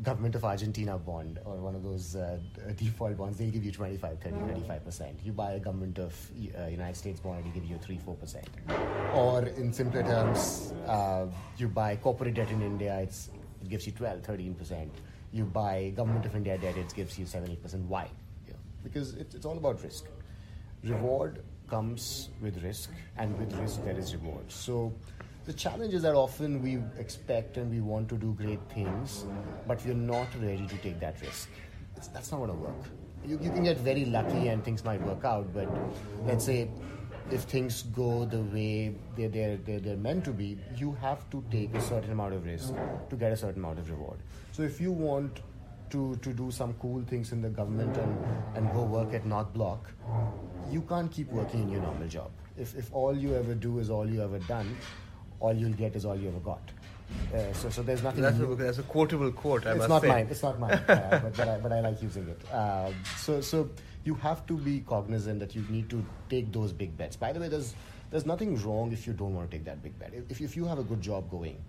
government 0.02 0.34
of 0.34 0.44
Argentina 0.44 0.98
bond 0.98 1.38
or 1.44 1.56
one 1.56 1.74
of 1.74 1.82
those 1.82 2.16
uh, 2.16 2.38
default 2.76 3.16
bonds, 3.16 3.38
they'll 3.38 3.50
give 3.50 3.64
you 3.64 3.72
25, 3.72 4.18
30, 4.20 4.36
35%. 4.36 5.24
You 5.24 5.32
buy 5.32 5.52
a 5.52 5.60
government 5.60 5.98
of 5.98 6.14
uh, 6.58 6.66
United 6.66 6.96
States 6.96 7.20
bond, 7.20 7.40
it'll 7.40 7.52
give 7.52 7.64
you 7.64 7.78
3, 7.78 7.98
4%. 7.98 9.14
Or 9.14 9.46
in 9.46 9.72
simpler 9.72 10.02
terms, 10.02 10.74
uh, 10.86 11.26
you 11.56 11.68
buy 11.68 11.96
corporate 11.96 12.34
debt 12.34 12.50
in 12.50 12.62
India, 12.62 12.98
it's, 13.00 13.30
it 13.62 13.68
gives 13.68 13.86
you 13.86 13.92
12, 13.92 14.22
13%. 14.22 14.88
You 15.32 15.44
buy 15.44 15.92
government 15.96 16.26
of 16.26 16.34
India 16.34 16.58
debt, 16.58 16.76
it 16.76 16.92
gives 16.94 17.18
you 17.18 17.26
7, 17.26 17.48
8%. 17.48 17.86
Why? 17.86 18.10
Yeah. 18.48 18.54
Because 18.82 19.14
it's, 19.14 19.34
it's 19.34 19.46
all 19.46 19.56
about 19.56 19.82
risk 19.82 20.06
reward 20.84 21.42
comes 21.68 22.28
with 22.40 22.62
risk, 22.62 22.90
and 23.16 23.36
with 23.38 23.52
risk 23.58 23.84
there 23.84 23.98
is 23.98 24.14
reward. 24.14 24.50
So 24.50 24.92
the 25.44 25.52
challenge 25.52 25.92
is 25.92 26.02
that 26.02 26.14
often 26.14 26.62
we 26.62 26.78
expect 26.98 27.58
and 27.58 27.70
we 27.70 27.80
want 27.80 28.08
to 28.08 28.16
do 28.16 28.32
great 28.32 28.60
things, 28.72 29.24
but 29.66 29.84
we're 29.84 29.94
not 29.94 30.28
ready 30.40 30.66
to 30.66 30.76
take 30.78 30.98
that 31.00 31.20
risk. 31.20 31.50
That's 32.12 32.32
not 32.32 32.38
going 32.38 32.50
to 32.50 32.56
work. 32.56 32.84
You, 33.26 33.38
you 33.42 33.50
can 33.50 33.64
get 33.64 33.78
very 33.78 34.06
lucky 34.06 34.48
and 34.48 34.64
things 34.64 34.84
might 34.84 35.02
work 35.02 35.24
out, 35.24 35.52
but 35.52 35.68
let's 36.26 36.44
say 36.44 36.70
if 37.30 37.42
things 37.42 37.82
go 37.94 38.24
the 38.24 38.40
way 38.40 38.94
they're, 39.16 39.28
they're, 39.28 39.56
they're, 39.56 39.80
they're 39.80 39.96
meant 39.96 40.24
to 40.24 40.30
be, 40.30 40.58
you 40.76 40.92
have 41.00 41.28
to 41.30 41.42
take 41.50 41.74
a 41.74 41.80
certain 41.80 42.12
amount 42.12 42.34
of 42.34 42.44
risk 42.44 42.74
to 43.10 43.16
get 43.16 43.32
a 43.32 43.36
certain 43.36 43.62
amount 43.62 43.78
of 43.78 43.90
reward. 43.90 44.18
So 44.52 44.62
if 44.62 44.80
you 44.80 44.92
want 44.92 45.40
to, 45.90 46.16
to 46.16 46.32
do 46.32 46.50
some 46.50 46.74
cool 46.74 47.02
things 47.02 47.32
in 47.32 47.40
the 47.40 47.48
government 47.48 47.96
and, 47.96 48.24
and 48.56 48.72
go 48.72 48.82
work 48.82 49.12
at 49.14 49.26
North 49.26 49.52
Block, 49.52 49.90
you 50.70 50.82
can't 50.82 51.10
keep 51.10 51.30
working 51.30 51.62
in 51.62 51.70
your 51.70 51.82
normal 51.82 52.08
job. 52.08 52.30
If, 52.56 52.76
if 52.76 52.92
all 52.94 53.16
you 53.16 53.34
ever 53.34 53.54
do 53.54 53.78
is 53.78 53.90
all 53.90 54.08
you 54.08 54.22
ever 54.22 54.38
done, 54.40 54.76
all 55.44 55.54
you'll 55.62 55.80
get 55.84 55.94
is 55.94 56.04
all 56.06 56.16
you 56.16 56.28
ever 56.28 56.40
got. 56.40 56.70
Uh, 57.34 57.52
so, 57.52 57.68
so 57.68 57.82
there's 57.82 58.02
nothing. 58.02 58.22
That's 58.22 58.38
a, 58.38 58.46
that's 58.46 58.78
a 58.78 58.82
quotable 58.82 59.30
quote, 59.30 59.66
I 59.66 59.72
it's 59.72 59.78
must 59.80 59.88
not 59.90 60.02
say. 60.02 60.08
mine. 60.08 60.28
It's 60.30 60.42
not 60.42 60.58
mine. 60.58 60.80
Uh, 60.88 61.18
but, 61.24 61.36
but, 61.36 61.48
I, 61.48 61.58
but 61.58 61.72
I 61.72 61.80
like 61.80 62.02
using 62.02 62.28
it. 62.28 62.40
Uh, 62.50 62.90
so 63.16 63.40
so 63.40 63.68
you 64.04 64.14
have 64.14 64.46
to 64.46 64.56
be 64.56 64.80
cognizant 64.80 65.40
that 65.40 65.54
you 65.54 65.64
need 65.68 65.90
to 65.90 66.04
take 66.30 66.52
those 66.52 66.72
big 66.72 66.96
bets. 66.96 67.16
By 67.16 67.32
the 67.32 67.40
way, 67.40 67.48
there's 67.48 67.74
there's 68.10 68.26
nothing 68.26 68.56
wrong 68.64 68.92
if 68.92 69.06
you 69.06 69.12
don't 69.12 69.34
want 69.34 69.50
to 69.50 69.56
take 69.56 69.66
that 69.66 69.82
big 69.82 69.98
bet. 69.98 70.12
If 70.30 70.40
if 70.40 70.56
you 70.56 70.64
have 70.64 70.78
a 70.78 70.82
good 70.82 71.02
job 71.02 71.30
going, 71.30 71.62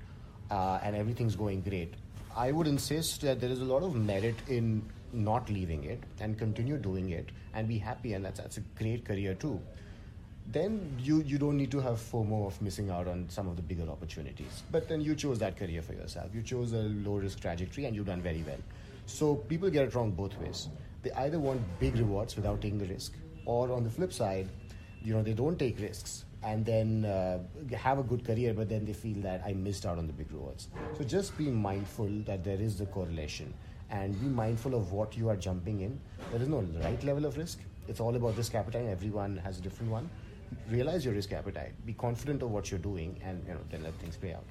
uh, 0.49 0.79
and 0.81 0.95
everything's 0.95 1.35
going 1.35 1.61
great, 1.69 1.95
I 2.35 2.51
would 2.51 2.67
insist 2.67 3.21
that 3.21 3.41
there 3.41 3.49
is 3.49 3.61
a 3.61 3.69
lot 3.73 3.83
of 3.83 3.95
merit 3.95 4.35
in 4.47 4.83
not 5.13 5.49
leaving 5.49 5.83
it 5.95 6.03
and 6.19 6.37
continue 6.37 6.77
doing 6.77 7.09
it 7.09 7.31
and 7.53 7.67
be 7.67 7.77
happy, 7.77 8.13
and 8.13 8.23
that's 8.25 8.39
that's 8.39 8.57
a 8.57 8.65
great 8.83 9.05
career 9.05 9.33
too 9.33 9.59
then 10.47 10.95
you, 10.99 11.21
you 11.21 11.37
don't 11.37 11.57
need 11.57 11.71
to 11.71 11.79
have 11.79 11.95
FOMO 11.95 12.47
of 12.47 12.61
missing 12.61 12.89
out 12.89 13.07
on 13.07 13.27
some 13.29 13.47
of 13.47 13.55
the 13.55 13.61
bigger 13.61 13.89
opportunities. 13.89 14.63
But 14.71 14.87
then 14.87 15.01
you 15.01 15.15
chose 15.15 15.39
that 15.39 15.57
career 15.57 15.81
for 15.81 15.93
yourself. 15.93 16.29
You 16.33 16.41
chose 16.41 16.73
a 16.73 16.83
low 17.07 17.15
risk 17.15 17.39
trajectory 17.39 17.85
and 17.85 17.95
you've 17.95 18.05
done 18.05 18.21
very 18.21 18.43
well. 18.45 18.59
So 19.05 19.35
people 19.35 19.69
get 19.69 19.85
it 19.85 19.95
wrong 19.95 20.11
both 20.11 20.37
ways. 20.39 20.69
They 21.03 21.11
either 21.11 21.39
want 21.39 21.61
big 21.79 21.95
rewards 21.97 22.35
without 22.35 22.61
taking 22.61 22.79
the 22.79 22.85
risk, 22.85 23.13
or 23.45 23.71
on 23.71 23.83
the 23.83 23.89
flip 23.89 24.11
side, 24.11 24.49
you 25.03 25.13
know, 25.13 25.21
they 25.21 25.33
don't 25.33 25.57
take 25.57 25.79
risks 25.79 26.25
and 26.43 26.65
then 26.65 27.05
uh, 27.05 27.39
have 27.75 27.99
a 27.99 28.03
good 28.03 28.25
career, 28.25 28.53
but 28.53 28.69
then 28.69 28.85
they 28.85 28.93
feel 28.93 29.17
that 29.21 29.41
I 29.45 29.53
missed 29.53 29.85
out 29.85 29.97
on 29.97 30.07
the 30.07 30.13
big 30.13 30.31
rewards. 30.31 30.67
So 30.97 31.03
just 31.03 31.37
be 31.37 31.45
mindful 31.45 32.09
that 32.25 32.43
there 32.43 32.59
is 32.59 32.77
the 32.77 32.85
correlation 32.87 33.53
and 33.89 34.19
be 34.19 34.27
mindful 34.27 34.73
of 34.75 34.91
what 34.91 35.15
you 35.15 35.29
are 35.29 35.35
jumping 35.35 35.81
in. 35.81 35.99
There 36.31 36.41
is 36.41 36.47
no 36.47 36.61
right 36.83 37.03
level 37.03 37.25
of 37.25 37.37
risk. 37.37 37.59
It's 37.87 37.99
all 37.99 38.15
about 38.15 38.35
risk 38.37 38.55
appetite. 38.55 38.87
Everyone 38.87 39.37
has 39.37 39.59
a 39.59 39.61
different 39.61 39.91
one. 39.91 40.09
Realize 40.69 41.05
your 41.05 41.13
risk 41.13 41.31
appetite. 41.33 41.73
Be 41.85 41.93
confident 41.93 42.41
of 42.41 42.51
what 42.51 42.71
you're 42.71 42.79
doing, 42.79 43.19
and 43.23 43.43
you 43.47 43.53
know, 43.53 43.59
then 43.69 43.83
let 43.83 43.93
things 43.95 44.17
play 44.17 44.33
out. 44.33 44.45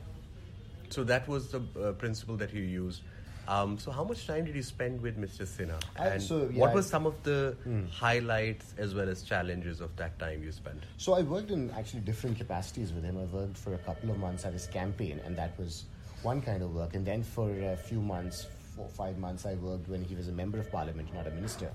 So 0.90 1.02
that 1.04 1.26
was 1.26 1.48
the 1.48 1.62
uh, 1.80 1.92
principle 1.92 2.36
that 2.36 2.52
you 2.52 2.62
used 2.62 3.02
um, 3.46 3.78
so, 3.78 3.90
how 3.90 4.04
much 4.04 4.26
time 4.26 4.46
did 4.46 4.54
you 4.54 4.62
spend 4.62 5.02
with 5.02 5.18
Mr. 5.18 5.46
Sinha? 5.46 5.80
And 5.96 6.22
so, 6.22 6.48
yeah, 6.50 6.60
what 6.60 6.74
were 6.74 6.82
some 6.82 7.04
of 7.04 7.22
the 7.24 7.56
mm. 7.66 7.90
highlights 7.90 8.74
as 8.78 8.94
well 8.94 9.08
as 9.08 9.22
challenges 9.22 9.80
of 9.80 9.94
that 9.96 10.18
time 10.18 10.42
you 10.42 10.50
spent? 10.50 10.82
So, 10.96 11.12
I 11.12 11.22
worked 11.22 11.50
in 11.50 11.70
actually 11.72 12.00
different 12.00 12.38
capacities 12.38 12.92
with 12.92 13.04
him. 13.04 13.18
I 13.18 13.24
worked 13.24 13.58
for 13.58 13.74
a 13.74 13.78
couple 13.78 14.10
of 14.10 14.18
months 14.18 14.46
at 14.46 14.54
his 14.54 14.66
campaign, 14.66 15.20
and 15.24 15.36
that 15.36 15.58
was 15.58 15.84
one 16.22 16.40
kind 16.40 16.62
of 16.62 16.74
work. 16.74 16.94
And 16.94 17.06
then 17.06 17.22
for 17.22 17.50
a 17.50 17.76
few 17.76 18.00
months, 18.00 18.46
four 18.74 18.88
five 18.88 19.18
months, 19.18 19.44
I 19.44 19.54
worked 19.54 19.88
when 19.88 20.02
he 20.02 20.14
was 20.14 20.28
a 20.28 20.32
member 20.32 20.58
of 20.58 20.72
parliament, 20.72 21.12
not 21.12 21.26
a 21.26 21.30
minister, 21.30 21.70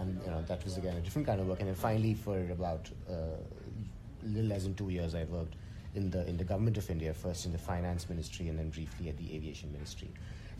and 0.00 0.20
you 0.24 0.30
know 0.30 0.42
that 0.46 0.64
was 0.64 0.76
again 0.76 0.96
a 0.96 1.00
different 1.00 1.26
kind 1.26 1.40
of 1.40 1.46
work. 1.46 1.60
And 1.60 1.68
then 1.68 1.74
finally, 1.74 2.14
for 2.14 2.38
about 2.50 2.88
uh, 3.08 3.12
little 4.22 4.50
less 4.50 4.64
than 4.64 4.74
two 4.74 4.90
years, 4.90 5.14
I 5.14 5.24
worked 5.24 5.54
in 5.94 6.10
the 6.10 6.26
in 6.28 6.36
the 6.36 6.44
government 6.44 6.78
of 6.78 6.90
India, 6.90 7.14
first 7.14 7.46
in 7.46 7.52
the 7.52 7.58
finance 7.58 8.08
ministry, 8.08 8.48
and 8.48 8.58
then 8.58 8.70
briefly 8.70 9.08
at 9.08 9.16
the 9.16 9.34
aviation 9.34 9.72
ministry 9.72 10.10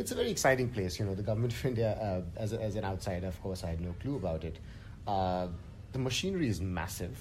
it's 0.01 0.13
a 0.13 0.15
very 0.15 0.31
exciting 0.31 0.71
place. 0.71 0.99
You 0.99 1.05
know, 1.05 1.15
the 1.15 1.23
government 1.23 1.53
of 1.53 1.65
India, 1.65 1.93
uh, 2.01 2.41
as, 2.41 2.55
a, 2.55 2.61
as 2.61 2.75
an 2.77 2.85
outsider, 2.85 3.27
of 3.27 3.41
course, 3.43 3.63
I 3.65 3.69
had 3.69 3.81
no 3.81 3.95
clue 4.01 4.17
about 4.17 4.45
it. 4.45 4.59
Uh, 5.07 5.49
the 5.93 5.99
machinery 5.99 6.49
is 6.49 6.61
massive. 6.61 7.17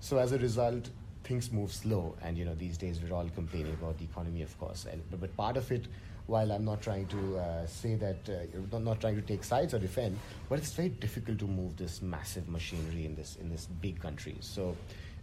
So 0.00 0.16
as 0.16 0.32
a 0.32 0.38
result, 0.38 0.88
things 1.24 1.52
move 1.52 1.70
slow. 1.70 2.16
And, 2.22 2.38
you 2.38 2.46
know, 2.46 2.54
these 2.54 2.78
days 2.78 3.00
we're 3.02 3.14
all 3.14 3.28
complaining 3.34 3.74
about 3.74 3.98
the 3.98 4.04
economy, 4.04 4.42
of 4.42 4.58
course. 4.58 4.86
And, 4.90 5.02
but 5.10 5.36
part 5.36 5.58
of 5.58 5.70
it, 5.70 5.86
while 6.28 6.52
I'm 6.52 6.64
not 6.64 6.82
trying 6.82 7.06
to 7.06 7.38
uh, 7.38 7.66
say 7.66 7.94
that, 7.96 8.28
uh, 8.28 8.58
not, 8.70 8.82
not 8.82 9.00
trying 9.00 9.16
to 9.16 9.22
take 9.22 9.42
sides 9.42 9.72
or 9.72 9.78
defend, 9.78 10.18
but 10.48 10.58
it's 10.58 10.72
very 10.72 10.90
difficult 10.90 11.38
to 11.38 11.46
move 11.46 11.76
this 11.76 12.02
massive 12.02 12.48
machinery 12.48 13.06
in 13.06 13.16
this, 13.16 13.36
in 13.40 13.48
this 13.48 13.66
big 13.80 13.98
country. 13.98 14.36
So 14.40 14.76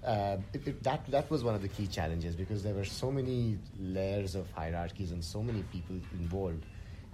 uh, 0.04 0.38
it, 0.52 0.68
it, 0.68 0.84
that 0.84 1.06
that 1.08 1.30
was 1.30 1.44
one 1.44 1.56
of 1.56 1.62
the 1.62 1.68
key 1.68 1.88
challenges 1.88 2.36
because 2.36 2.64
there 2.64 2.74
were 2.74 2.86
so 2.86 3.12
many 3.12 3.58
layers 3.80 4.36
of 4.36 4.50
hierarchies 4.52 5.12
and 5.12 5.24
so 5.24 5.42
many 5.42 5.64
people 5.72 5.96
involved 6.20 6.66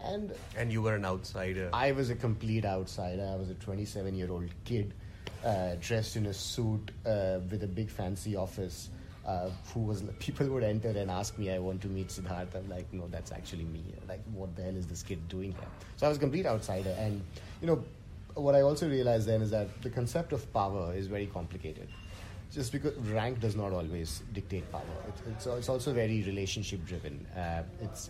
and 0.04 0.34
and 0.58 0.72
you 0.72 0.82
were 0.82 0.96
an 0.96 1.06
outsider. 1.06 1.70
I 1.74 1.92
was 1.92 2.10
a 2.10 2.16
complete 2.16 2.66
outsider. 2.66 3.30
I 3.32 3.36
was 3.36 3.50
a 3.50 3.56
27 3.56 4.16
year 4.16 4.32
old 4.32 4.50
kid, 4.66 4.94
uh, 5.46 5.76
dressed 5.80 6.16
in 6.16 6.26
a 6.28 6.34
suit 6.34 6.92
uh, 7.06 7.40
with 7.50 7.64
a 7.64 7.68
big 7.68 7.90
fancy 7.90 8.36
office. 8.36 8.90
Uh, 9.26 9.50
who 9.74 9.82
was 9.82 10.02
people 10.20 10.48
would 10.48 10.64
enter 10.64 10.90
and 10.90 11.12
ask 11.12 11.38
me, 11.38 11.52
"I 11.52 11.60
want 11.60 11.82
to 11.84 11.88
meet 11.88 12.08
Siddharth." 12.08 12.56
I'm 12.56 12.68
like, 12.70 12.92
"No, 12.92 13.08
that's 13.08 13.32
actually 13.32 13.66
me. 13.66 13.84
Like, 14.08 14.22
what 14.34 14.56
the 14.56 14.64
hell 14.64 14.76
is 14.76 14.88
this 14.88 15.04
kid 15.04 15.28
doing 15.28 15.52
here?" 15.52 15.68
So 15.98 16.08
I 16.08 16.10
was 16.10 16.18
a 16.18 16.20
complete 16.20 16.48
outsider, 16.48 16.96
and 16.98 17.22
you 17.62 17.68
know, 17.68 17.84
what 18.34 18.56
I 18.56 18.62
also 18.62 18.90
realized 18.90 19.28
then 19.28 19.42
is 19.42 19.52
that 19.52 19.68
the 19.84 19.90
concept 19.90 20.34
of 20.34 20.52
power 20.54 20.94
is 20.96 21.08
very 21.08 21.28
complicated. 21.28 21.88
Just 22.52 22.72
because 22.72 22.96
rank 23.14 23.40
does 23.40 23.56
not 23.56 23.72
always 23.72 24.24
dictate 24.34 24.70
power. 24.72 24.82
It's, 25.08 25.22
it's, 25.28 25.46
it's 25.46 25.70
also 25.70 25.94
very 25.94 26.24
relationship 26.24 26.86
driven. 26.86 27.26
Uh, 27.36 27.64
it's 27.82 28.10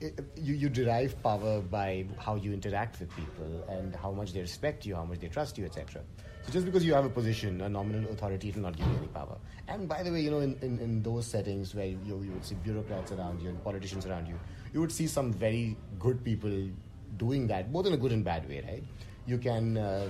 you, 0.00 0.54
you 0.54 0.68
derive 0.68 1.22
power 1.22 1.60
by 1.60 2.06
how 2.18 2.34
you 2.34 2.52
interact 2.52 3.00
with 3.00 3.14
people 3.14 3.64
and 3.68 3.94
how 3.94 4.10
much 4.10 4.32
they 4.32 4.40
respect 4.40 4.86
you, 4.86 4.94
how 4.94 5.04
much 5.04 5.20
they 5.20 5.28
trust 5.28 5.58
you, 5.58 5.64
etc. 5.64 6.02
So 6.46 6.52
just 6.52 6.64
because 6.66 6.84
you 6.84 6.94
have 6.94 7.04
a 7.04 7.10
position, 7.10 7.60
a 7.60 7.68
nominal 7.68 8.10
authority, 8.10 8.48
it 8.48 8.54
will 8.56 8.62
not 8.62 8.76
give 8.76 8.86
you 8.86 8.96
any 8.96 9.06
power. 9.08 9.36
And 9.68 9.88
by 9.88 10.02
the 10.02 10.10
way, 10.10 10.20
you 10.20 10.30
know, 10.30 10.40
in, 10.40 10.58
in, 10.62 10.78
in 10.78 11.02
those 11.02 11.26
settings 11.26 11.74
where 11.74 11.86
you, 11.86 11.98
you 12.06 12.32
would 12.32 12.44
see 12.44 12.54
bureaucrats 12.56 13.12
around 13.12 13.40
you 13.42 13.50
and 13.50 13.62
politicians 13.62 14.06
around 14.06 14.26
you, 14.26 14.38
you 14.72 14.80
would 14.80 14.92
see 14.92 15.06
some 15.06 15.32
very 15.32 15.76
good 15.98 16.24
people 16.24 16.68
doing 17.16 17.46
that, 17.48 17.72
both 17.72 17.86
in 17.86 17.92
a 17.92 17.96
good 17.96 18.12
and 18.12 18.24
bad 18.24 18.48
way, 18.48 18.64
right? 18.66 18.84
You 19.26 19.38
can 19.38 19.76
uh, 19.76 20.08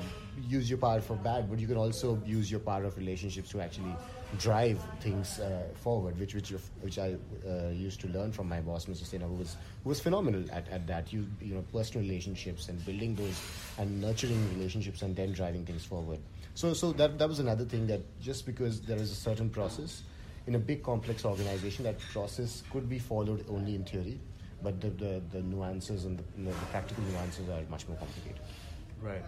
use 0.48 0.70
your 0.70 0.78
power 0.78 1.00
for 1.00 1.16
bad, 1.16 1.50
but 1.50 1.58
you 1.58 1.66
can 1.66 1.76
also 1.76 2.22
use 2.24 2.50
your 2.50 2.60
power 2.60 2.84
of 2.84 2.96
relationships 2.96 3.50
to 3.50 3.60
actually 3.60 3.94
drive 4.38 4.80
things 5.00 5.40
uh, 5.40 5.62
forward, 5.74 6.18
which 6.18 6.34
which 6.34 6.52
which 6.80 6.98
I 6.98 7.16
uh, 7.46 7.68
used 7.68 8.00
to 8.00 8.08
learn 8.08 8.32
from 8.32 8.48
my 8.48 8.60
boss, 8.60 8.86
Mr. 8.86 9.04
Sinha, 9.04 9.28
who 9.28 9.34
was 9.34 9.56
who 9.82 9.88
was 9.88 10.00
phenomenal 10.00 10.44
at, 10.52 10.68
at 10.68 10.86
that. 10.86 11.12
You 11.12 11.26
you 11.40 11.54
know, 11.54 11.64
personal 11.72 12.06
relationships 12.06 12.68
and 12.68 12.84
building 12.84 13.14
those 13.14 13.40
and 13.78 14.00
nurturing 14.00 14.42
relationships 14.54 15.02
and 15.02 15.16
then 15.16 15.32
driving 15.32 15.64
things 15.64 15.84
forward. 15.84 16.20
So 16.54 16.72
so 16.74 16.92
that 16.92 17.18
that 17.18 17.28
was 17.28 17.38
another 17.38 17.64
thing 17.64 17.86
that 17.88 18.00
just 18.20 18.46
because 18.46 18.80
there 18.80 18.98
is 18.98 19.10
a 19.10 19.16
certain 19.16 19.50
process 19.50 20.02
in 20.46 20.54
a 20.54 20.58
big 20.58 20.82
complex 20.82 21.24
organization, 21.24 21.84
that 21.84 21.98
process 22.12 22.62
could 22.72 22.88
be 22.88 22.98
followed 22.98 23.44
only 23.48 23.74
in 23.74 23.84
theory, 23.84 24.18
but 24.62 24.80
the 24.80 24.90
the, 24.90 25.22
the 25.32 25.42
nuances 25.42 26.04
and 26.04 26.18
the, 26.18 26.24
the 26.42 26.52
practical 26.70 27.02
nuances 27.04 27.48
are 27.48 27.62
much 27.68 27.86
more 27.88 27.96
complicated. 27.98 28.40
Right. 29.02 29.24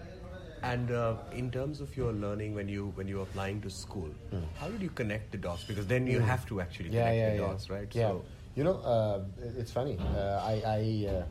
And 0.62 0.92
uh, 0.92 1.16
in 1.32 1.50
terms 1.50 1.80
of 1.80 1.96
your 1.96 2.12
learning 2.12 2.54
when 2.54 2.68
you 2.68 2.92
when 2.94 3.08
you're 3.08 3.24
applying 3.24 3.60
to 3.62 3.70
school, 3.70 4.08
mm. 4.32 4.42
how 4.58 4.68
did 4.68 4.80
you 4.80 4.90
connect 4.90 5.32
the 5.32 5.38
dots? 5.38 5.64
Because 5.64 5.86
then 5.88 6.06
you 6.06 6.20
mm. 6.20 6.24
have 6.24 6.46
to 6.46 6.60
actually 6.60 6.90
yeah, 6.90 7.04
connect 7.04 7.16
yeah, 7.16 7.30
the 7.30 7.34
yeah. 7.34 7.48
dots, 7.48 7.70
right? 7.70 7.94
Yeah. 7.94 8.08
So 8.08 8.24
you 8.54 8.64
know, 8.64 8.76
uh, 8.76 9.22
it's 9.58 9.72
funny. 9.72 9.98
Uh, 9.98 10.40
I, 10.44 10.62
I 10.64 11.08
uh, 11.10 11.24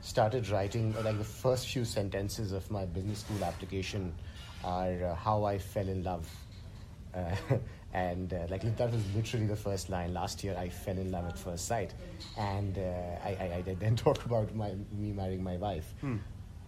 started 0.00 0.48
writing 0.48 0.94
like 1.04 1.18
the 1.18 1.24
first 1.24 1.68
few 1.68 1.84
sentences 1.84 2.52
of 2.52 2.68
my 2.70 2.84
business 2.84 3.20
school 3.20 3.44
application 3.44 4.12
are 4.64 5.04
uh, 5.04 5.14
how 5.14 5.44
I 5.44 5.58
fell 5.58 5.88
in 5.88 6.02
love. 6.02 6.28
Uh, 7.14 7.36
and 7.92 8.32
like 8.50 8.62
that 8.76 8.90
was 8.90 9.02
literally 9.14 9.46
the 9.46 9.56
first 9.56 9.88
line. 9.88 10.12
Last 10.12 10.42
year, 10.42 10.56
I 10.58 10.68
fell 10.68 10.98
in 10.98 11.12
love 11.12 11.26
at 11.26 11.38
first 11.38 11.68
sight, 11.68 11.94
and 12.36 12.76
I, 12.76 13.36
I, 13.38 13.62
I, 13.68 13.74
then 13.78 13.94
talk 14.08 14.24
about 14.24 14.52
my 14.52 14.72
me 14.90 15.12
marrying 15.12 15.44
my 15.44 15.58
wife. 15.58 15.94
Hmm. 16.00 16.16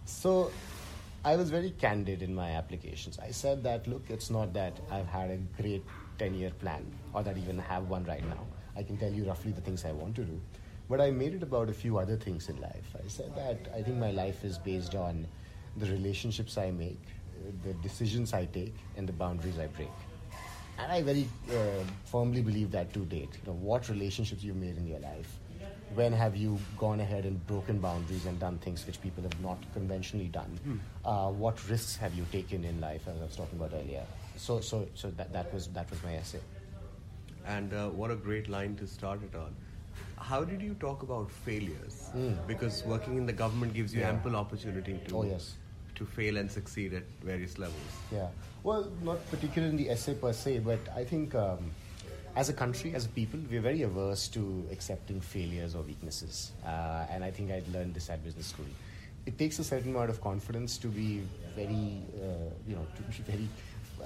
So 0.05 0.51
I 1.25 1.35
was 1.35 1.49
very 1.49 1.71
candid 1.71 2.21
in 2.21 2.33
my 2.33 2.51
applications. 2.51 3.19
I 3.19 3.31
said 3.31 3.63
that, 3.63 3.87
look, 3.87 4.03
it's 4.09 4.29
not 4.29 4.53
that 4.53 4.79
I've 4.89 5.07
had 5.07 5.31
a 5.31 5.37
great 5.61 5.83
10 6.19 6.33
year 6.33 6.51
plan 6.51 6.85
or 7.13 7.23
that 7.23 7.35
I 7.35 7.39
even 7.39 7.59
have 7.59 7.89
one 7.89 8.05
right 8.05 8.25
now. 8.27 8.45
I 8.75 8.83
can 8.83 8.97
tell 8.97 9.11
you 9.11 9.25
roughly 9.25 9.51
the 9.51 9.61
things 9.61 9.83
I 9.83 9.91
want 9.91 10.15
to 10.15 10.23
do. 10.23 10.39
But 10.89 11.01
I 11.01 11.11
made 11.11 11.33
it 11.33 11.43
about 11.43 11.69
a 11.69 11.73
few 11.73 11.97
other 11.97 12.15
things 12.15 12.47
in 12.47 12.61
life. 12.61 12.95
I 13.03 13.07
said 13.07 13.35
that 13.35 13.67
I 13.75 13.81
think 13.81 13.97
my 13.97 14.11
life 14.11 14.45
is 14.45 14.57
based 14.57 14.95
on 14.95 15.27
the 15.75 15.87
relationships 15.87 16.57
I 16.57 16.71
make, 16.71 17.01
the 17.63 17.73
decisions 17.73 18.33
I 18.33 18.45
take, 18.45 18.75
and 18.95 19.07
the 19.07 19.13
boundaries 19.13 19.59
I 19.59 19.67
break. 19.67 19.91
And 20.79 20.91
I 20.91 21.01
very 21.01 21.27
uh, 21.49 21.83
firmly 22.05 22.41
believe 22.41 22.71
that 22.71 22.93
to 22.93 22.99
date. 22.99 23.29
You 23.41 23.51
know, 23.51 23.57
what 23.57 23.89
relationships 23.89 24.43
you've 24.43 24.55
made 24.55 24.77
in 24.77 24.87
your 24.87 24.99
life, 24.99 25.39
when 25.95 26.13
have 26.13 26.35
you 26.35 26.59
gone 26.77 26.99
ahead 26.99 27.25
and 27.25 27.45
broken 27.47 27.79
boundaries 27.79 28.25
and 28.25 28.39
done 28.39 28.57
things 28.59 28.85
which 28.85 29.01
people 29.01 29.23
have 29.23 29.39
not 29.41 29.57
conventionally 29.73 30.27
done? 30.27 30.59
Mm. 30.67 30.79
Uh, 31.05 31.31
what 31.31 31.67
risks 31.69 31.95
have 31.95 32.13
you 32.13 32.25
taken 32.31 32.63
in 32.63 32.79
life, 32.81 33.01
as 33.07 33.19
I 33.21 33.25
was 33.25 33.35
talking 33.35 33.57
about 33.59 33.73
earlier? 33.73 34.03
So, 34.35 34.59
so, 34.59 34.87
so 34.93 35.11
that, 35.11 35.33
that 35.33 35.53
was 35.53 35.67
that 35.69 35.89
was 35.89 36.01
my 36.03 36.15
essay. 36.15 36.39
And 37.45 37.73
uh, 37.73 37.89
what 37.89 38.11
a 38.11 38.15
great 38.15 38.49
line 38.49 38.75
to 38.75 38.87
start 38.87 39.21
it 39.23 39.35
on. 39.35 39.55
How 40.17 40.43
did 40.43 40.61
you 40.61 40.73
talk 40.75 41.03
about 41.03 41.31
failures? 41.31 42.09
Mm. 42.15 42.45
Because 42.47 42.83
working 42.85 43.17
in 43.17 43.25
the 43.25 43.33
government 43.33 43.73
gives 43.73 43.93
you 43.93 44.01
yeah. 44.01 44.09
ample 44.09 44.35
opportunity 44.35 44.99
to 45.07 45.17
oh, 45.17 45.23
yes. 45.23 45.55
to 45.95 46.05
fail 46.05 46.37
and 46.37 46.51
succeed 46.51 46.93
at 46.93 47.03
various 47.23 47.57
levels. 47.57 48.01
Yeah. 48.11 48.27
Well, 48.63 48.91
not 49.01 49.27
particularly 49.31 49.71
in 49.71 49.77
the 49.77 49.89
essay 49.89 50.15
per 50.15 50.33
se, 50.33 50.59
but 50.59 50.79
I 50.95 51.03
think. 51.03 51.33
Um, 51.33 51.71
as 52.37 52.49
a 52.49 52.53
country, 52.53 52.93
as 52.93 53.05
a 53.07 53.09
people, 53.09 53.39
we're 53.49 53.61
very 53.61 53.81
averse 53.81 54.27
to 54.27 54.63
accepting 54.71 55.19
failures 55.19 55.73
or 55.73 55.81
weaknesses. 55.81 56.51
Uh, 56.63 57.07
and 57.09 57.23
I 57.23 57.31
think 57.31 57.51
I'd 57.51 57.67
learned 57.69 57.95
this 57.95 58.11
at 58.11 58.23
business 58.23 58.45
school. 58.45 58.67
It 59.25 59.39
takes 59.39 59.57
a 59.57 59.63
certain 59.63 59.89
amount 59.89 60.11
of 60.11 60.21
confidence 60.21 60.77
to 60.77 60.87
be 60.87 61.23
very, 61.55 62.03
uh, 62.21 62.53
you 62.67 62.75
know, 62.75 62.85
to 62.95 63.01
be 63.01 63.23
very 63.23 63.49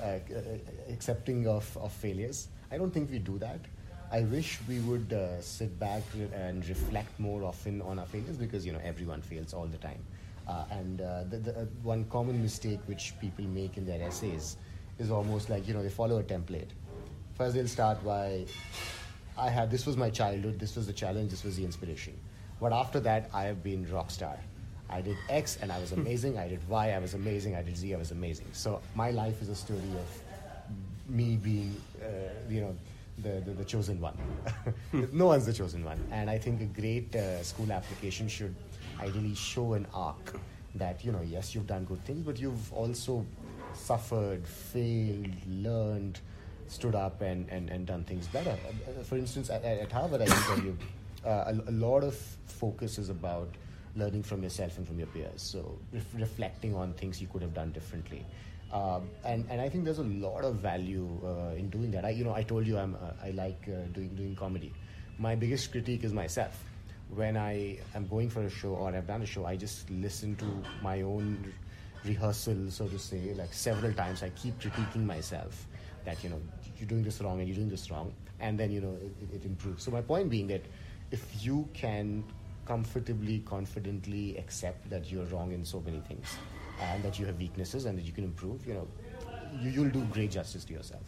uh, 0.02 0.94
accepting 0.94 1.46
of, 1.46 1.78
of 1.78 1.92
failures. 1.92 2.48
I 2.72 2.78
don't 2.78 2.92
think 2.92 3.12
we 3.12 3.20
do 3.20 3.38
that. 3.40 3.60
I 4.14 4.22
wish 4.22 4.60
we 4.66 4.80
would 4.80 5.12
uh, 5.12 5.42
sit 5.42 5.78
back 5.78 6.04
and 6.34 6.66
reflect 6.70 7.20
more 7.20 7.44
often 7.44 7.82
on 7.82 8.00
our 8.00 8.06
failures 8.06 8.38
because, 8.38 8.66
you 8.66 8.72
know, 8.72 8.82
everyone 8.82 9.22
fails 9.22 9.54
all 9.54 9.68
the 9.68 9.78
time. 9.78 10.04
Uh, 10.48 10.64
and 10.72 11.02
uh, 11.02 11.24
the, 11.30 11.38
the 11.38 11.68
one 11.84 12.06
common 12.06 12.42
mistake 12.42 12.80
which 12.86 13.14
people 13.20 13.44
make 13.44 13.76
in 13.76 13.86
their 13.86 14.02
essays 14.02 14.56
is 15.00 15.12
almost 15.12 15.50
like, 15.50 15.68
you 15.68 15.74
know, 15.74 15.84
they 15.84 15.90
follow 15.90 16.20
a 16.20 16.24
template 16.24 16.70
First, 17.38 17.56
they'll 17.56 17.68
start 17.68 18.04
by, 18.04 18.46
I 19.38 19.50
had, 19.50 19.72
this 19.72 19.86
was 19.86 19.98
my 19.98 20.10
childhood, 20.10 20.60
this 20.60 20.76
was 20.76 20.88
the 20.88 20.94
challenge, 20.94 21.32
this 21.32 21.44
was 21.44 21.56
the 21.58 21.66
inspiration. 21.66 22.18
But 22.60 22.74
after 22.74 23.00
that, 23.02 23.30
I 23.34 23.44
have 23.44 23.64
been 23.64 23.90
rock 23.92 24.12
star. 24.12 24.38
I 24.90 25.02
did 25.02 25.18
X 25.30 25.58
and 25.62 25.72
I 25.72 25.80
was 25.80 25.94
amazing. 25.94 26.38
I 26.38 26.48
did 26.48 26.68
Y, 26.68 26.92
I 26.92 27.00
was 27.00 27.14
amazing. 27.14 27.56
I 27.56 27.64
did 27.64 27.78
Z, 27.78 27.94
I 27.94 27.98
was 27.98 28.12
amazing. 28.12 28.48
So 28.52 28.82
my 28.94 29.12
life 29.12 29.42
is 29.42 29.50
a 29.50 29.56
story 29.56 29.80
of 29.80 31.10
me 31.10 31.38
being, 31.38 31.76
uh, 32.02 32.08
you 32.50 32.62
know, 32.62 32.76
the, 33.20 33.42
the, 33.42 33.52
the 33.52 33.66
chosen 33.66 34.00
one. 34.02 34.18
no 35.14 35.28
one's 35.28 35.46
the 35.46 35.54
chosen 35.54 35.84
one. 35.84 36.00
And 36.12 36.30
I 36.30 36.38
think 36.38 36.62
a 36.62 36.66
great 36.66 37.16
uh, 37.16 37.42
school 37.44 37.72
application 37.72 38.28
should 38.28 38.54
ideally 39.00 39.36
show 39.36 39.74
an 39.74 39.88
arc 39.94 40.36
that 40.76 41.04
you 41.04 41.12
know 41.12 41.22
yes 41.22 41.54
you've 41.54 41.68
done 41.68 41.84
good 41.86 42.04
things 42.06 42.24
but 42.26 42.40
you've 42.40 42.72
also 42.74 43.26
suffered 43.74 44.46
failed 44.46 45.36
learned 45.48 46.20
stood 46.72 46.96
up 46.96 47.22
and, 47.22 47.50
and, 47.50 47.70
and 47.70 47.86
done 47.86 48.04
things 48.04 48.28
better 48.28 48.56
for 49.04 49.18
instance 49.18 49.50
at, 49.50 49.64
at 49.64 49.92
harvard 49.92 50.22
i 50.22 50.26
can 50.26 50.44
tell 50.44 50.60
you 50.60 50.78
uh, 51.26 51.54
a, 51.54 51.70
a 51.70 51.76
lot 51.88 52.04
of 52.04 52.16
focus 52.46 52.98
is 52.98 53.10
about 53.10 53.50
learning 53.96 54.24
from 54.24 54.42
yourself 54.42 54.78
and 54.78 54.88
from 54.88 54.98
your 54.98 55.08
peers 55.08 55.42
so 55.42 55.78
ref- 55.94 56.16
reflecting 56.16 56.74
on 56.74 56.94
things 56.94 57.22
you 57.22 57.28
could 57.28 57.42
have 57.42 57.54
done 57.54 57.72
differently 57.72 58.26
um, 58.74 59.10
and 59.26 59.46
and 59.50 59.60
I 59.60 59.68
think 59.68 59.84
there's 59.84 60.00
a 60.00 60.04
lot 60.04 60.46
of 60.46 60.56
value 60.56 61.08
uh, 61.26 61.56
in 61.56 61.70
doing 61.70 61.92
that. 61.92 62.06
I 62.06 62.10
you 62.12 62.24
know 62.24 62.34
I 62.34 62.44
told 62.44 62.66
you 62.66 62.78
I'm 62.78 62.96
uh, 62.96 63.12
I 63.22 63.32
like 63.32 63.68
uh, 63.68 63.88
doing 63.92 64.16
doing 64.16 64.36
comedy. 64.36 64.74
My 65.18 65.36
biggest 65.36 65.72
critique 65.72 66.06
is 66.06 66.14
myself. 66.14 66.64
When 67.10 67.36
I 67.36 67.80
am 67.94 68.08
going 68.08 68.30
for 68.30 68.44
a 68.44 68.50
show 68.50 68.70
or 68.70 68.96
I've 68.96 69.08
done 69.08 69.22
a 69.22 69.26
show, 69.26 69.46
I 69.46 69.58
just 69.58 69.90
listen 69.90 70.38
to 70.38 70.46
my 70.82 71.02
own 71.02 71.54
rehearsal, 72.06 72.72
so 72.72 72.88
to 72.88 72.98
say, 72.98 73.34
like 73.34 73.54
several 73.54 73.92
times. 73.94 74.24
I 74.24 74.30
keep 74.30 74.58
critiquing 74.62 75.06
myself 75.06 75.68
that 76.06 76.24
you 76.24 76.30
know 76.30 76.42
you're 76.82 76.90
doing 76.90 77.04
this 77.04 77.22
wrong 77.22 77.40
and 77.40 77.48
you're 77.48 77.56
doing 77.56 77.70
this 77.70 77.90
wrong, 77.92 78.14
and 78.40 78.60
then 78.60 78.72
you 78.72 78.82
know 78.82 78.98
it, 79.02 79.36
it, 79.36 79.46
improves. 79.46 79.84
So 79.84 79.92
my 79.92 80.02
point 80.02 80.30
being 80.30 80.48
that 80.48 80.66
if 81.12 81.24
you 81.46 81.70
can 81.74 82.24
comfortably, 82.66 83.40
confidently 83.46 84.38
accept 84.38 84.90
that 84.90 85.12
you're 85.12 85.26
wrong 85.26 85.52
in 85.52 85.64
so 85.64 85.82
many 85.82 86.00
things 86.02 86.28
and 86.82 87.04
that 87.04 87.20
you 87.20 87.26
have 87.26 87.38
weaknesses 87.38 87.86
and 87.86 87.98
that 87.98 88.04
you 88.04 88.12
can 88.12 88.24
improve, 88.24 88.66
you 88.66 88.74
know, 88.74 88.88
you, 89.60 89.70
you'll 89.72 89.90
do 89.90 90.04
great 90.06 90.32
justice 90.32 90.64
to 90.66 90.74
yourself. 90.74 91.02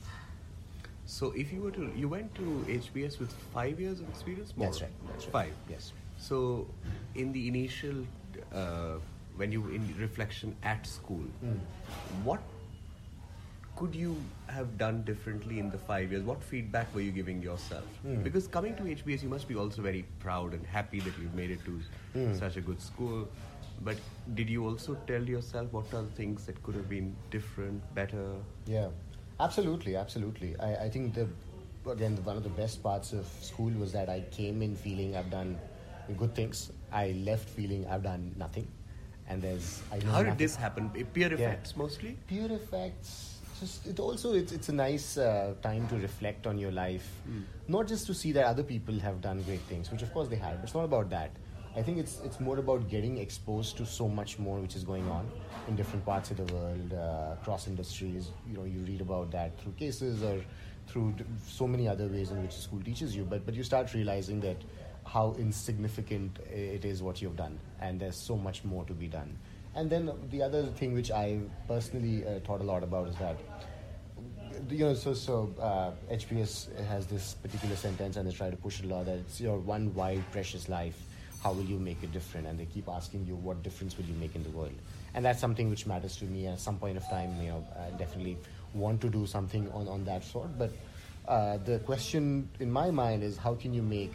So 1.06 1.32
if 1.36 1.52
you 1.52 1.62
were 1.62 1.72
to, 1.72 1.92
you 1.96 2.08
went 2.08 2.34
to 2.36 2.66
HBS 2.68 3.20
with 3.20 3.32
five 3.54 3.80
years 3.80 4.00
of 4.00 4.10
experience. 4.10 4.54
More? 4.56 4.68
That's 4.68 4.82
right. 4.82 4.92
That's 5.08 5.26
right. 5.26 5.32
Five. 5.32 5.54
Yes. 5.70 5.92
So 6.18 6.68
in 7.16 7.32
the 7.34 7.48
initial, 7.48 8.06
uh, 8.54 8.96
when 9.36 9.52
you 9.52 9.68
in 9.70 9.94
reflection 10.00 10.56
at 10.64 10.86
school, 10.86 11.26
Hmm. 11.42 11.58
what 12.24 12.42
could 13.76 13.96
you 13.96 14.16
have 14.48 14.78
done 14.78 15.04
differently 15.04 15.60
in 15.60 15.70
the 15.70 15.78
five 15.78 16.12
years? 16.12 16.24
What 16.24 16.44
feedback 16.44 16.94
were 16.94 17.02
you 17.02 17.12
giving 17.12 17.42
yourself? 17.42 17.86
Hmm. 18.04 18.22
Because 18.24 18.48
coming 18.48 18.76
to 18.76 18.84
HBS, 18.84 19.24
you 19.24 19.30
must 19.30 19.48
be 19.48 19.56
also 19.56 19.82
very 19.82 20.06
proud 20.20 20.54
and 20.54 20.66
happy 20.66 21.00
that 21.00 21.14
you've 21.20 21.34
made 21.34 21.52
it 21.52 21.64
to 21.66 21.80
Hmm. 22.14 22.36
such 22.38 22.58
a 22.58 22.62
good 22.62 22.82
school. 22.82 23.28
But 23.82 23.98
did 24.36 24.50
you 24.50 24.66
also 24.66 24.96
tell 25.08 25.24
yourself 25.24 25.74
what 25.74 25.94
are 25.94 26.04
the 26.04 26.12
things 26.20 26.46
that 26.46 26.62
could 26.64 26.76
have 26.76 26.88
been 26.88 27.16
different, 27.32 27.82
better? 27.96 28.36
Yeah, 28.68 28.90
absolutely, 29.40 29.96
absolutely. 29.96 30.56
I, 30.60 30.76
I 30.86 30.90
think 30.90 31.16
the 31.16 31.28
again 31.90 32.16
one 32.24 32.38
of 32.38 32.44
the 32.44 32.50
best 32.62 32.82
parts 32.84 33.12
of 33.12 33.26
school 33.42 33.72
was 33.80 33.92
that 33.92 34.08
I 34.10 34.22
came 34.32 34.62
in 34.62 34.76
feeling 34.76 35.18
I've 35.18 35.32
done 35.32 35.58
good 36.18 36.34
things. 36.36 36.72
I 36.92 37.12
left 37.26 37.50
feeling 37.50 37.86
I've 37.88 38.04
done 38.04 38.34
nothing, 38.38 38.68
and 39.28 39.42
there's 39.42 39.82
I 39.92 39.98
know 39.98 40.12
How 40.12 40.20
did 40.20 40.28
nothing. 40.28 40.38
this 40.38 40.56
happen? 40.56 40.90
Peer 41.14 41.28
Yeah. 41.30 41.34
effects 41.34 41.76
mostly? 41.76 42.18
Peer 42.28 42.50
effects. 42.52 43.33
Just 43.64 43.88
it 43.88 44.00
also 44.00 44.34
it's 44.34 44.52
it's 44.52 44.68
a 44.68 44.74
nice 44.74 45.18
uh, 45.18 45.54
time 45.62 45.88
to 45.88 45.96
reflect 45.96 46.48
on 46.48 46.58
your 46.58 46.72
life, 46.72 47.06
not 47.70 47.88
just 47.88 48.06
to 48.08 48.14
see 48.14 48.34
that 48.34 48.46
other 48.46 48.64
people 48.72 49.00
have 49.00 49.22
done 49.22 49.42
great 49.44 49.62
things, 49.62 49.90
which 49.90 50.02
of 50.02 50.12
course 50.14 50.28
they 50.28 50.36
have. 50.36 50.56
But 50.58 50.66
it's 50.66 50.74
not 50.76 50.84
about 50.84 51.10
that. 51.12 51.32
I 51.78 51.82
think 51.82 51.98
it's 51.98 52.20
it's 52.26 52.42
more 52.42 52.58
about 52.64 52.90
getting 52.90 53.20
exposed 53.20 53.78
to 53.78 53.86
so 53.86 54.10
much 54.10 54.38
more 54.38 54.60
which 54.60 54.76
is 54.76 54.84
going 54.84 55.08
on 55.10 55.32
in 55.70 55.78
different 55.78 56.06
parts 56.06 56.32
of 56.32 56.42
the 56.42 56.54
world, 56.54 56.94
uh, 56.94 57.38
across 57.40 57.68
industries. 57.68 58.32
You 58.50 58.58
know, 58.58 58.66
you 58.66 58.80
read 58.92 59.00
about 59.00 59.32
that 59.32 59.58
through 59.62 59.78
cases 59.86 60.22
or 60.24 60.36
through 60.88 61.14
d- 61.18 61.24
so 61.48 61.66
many 61.66 61.88
other 61.88 62.08
ways 62.08 62.32
in 62.32 62.42
which 62.42 62.60
school 62.68 62.82
teaches 62.82 63.16
you. 63.16 63.24
But 63.24 63.46
but 63.46 63.54
you 63.62 63.64
start 63.64 63.94
realizing 63.94 64.42
that 64.42 64.58
how 65.06 65.36
insignificant 65.48 66.38
it 66.52 66.84
is 66.94 67.02
what 67.02 67.22
you've 67.22 67.38
done, 67.38 67.60
and 67.80 68.00
there's 68.08 68.18
so 68.30 68.36
much 68.36 68.64
more 68.66 68.84
to 68.94 68.94
be 68.94 69.08
done. 69.08 69.38
And 69.76 69.90
then 69.90 70.12
the 70.30 70.42
other 70.44 70.64
thing 70.64 70.94
which 70.94 71.12
I 71.12 71.40
personally 71.68 72.26
uh, 72.26 72.40
thought 72.42 72.62
a 72.62 72.64
lot 72.64 72.84
about 72.84 73.08
is 73.08 73.16
that 73.16 73.38
you 74.70 74.86
know, 74.86 74.94
so 74.94 75.14
so 75.14 75.54
uh, 75.60 75.92
HBS 76.14 76.86
has 76.88 77.08
this 77.08 77.34
particular 77.36 77.76
sentence, 77.76 78.18
and 78.18 78.28
they 78.28 78.34
try 78.34 78.50
to 78.50 78.56
push 78.56 78.82
a 78.82 78.88
lot. 78.88 79.06
That 79.06 79.18
it's 79.18 79.42
your 79.42 79.58
one 79.58 79.94
wild, 79.94 80.24
precious 80.32 80.70
life. 80.70 80.98
How 81.42 81.52
will 81.52 81.66
you 81.66 81.78
make 81.78 82.02
it 82.04 82.14
different? 82.14 82.48
And 82.48 82.58
they 82.58 82.66
keep 82.66 82.88
asking 82.88 83.26
you, 83.26 83.36
what 83.36 83.64
difference 83.64 83.98
will 83.98 84.06
you 84.06 84.14
make 84.14 84.36
in 84.36 84.44
the 84.44 84.50
world? 84.52 84.74
And 85.14 85.26
that's 85.26 85.42
something 85.42 85.70
which 85.70 85.86
matters 85.86 86.16
to 86.18 86.26
me. 86.26 86.48
At 86.48 86.60
some 86.60 86.78
point 86.78 86.96
of 86.96 87.04
time, 87.10 87.36
you 87.42 87.50
know, 87.50 87.68
I 87.78 87.90
definitely 87.98 88.38
want 88.74 89.02
to 89.02 89.10
do 89.10 89.26
something 89.26 89.70
on 89.72 89.88
on 89.88 90.06
that 90.06 90.24
sort. 90.24 90.58
But 90.58 90.72
uh, 91.28 91.58
the 91.58 91.80
question 91.80 92.50
in 92.60 92.72
my 92.72 92.92
mind 92.92 93.24
is, 93.24 93.38
how 93.38 93.56
can 93.56 93.74
you 93.74 93.82
make 93.82 94.14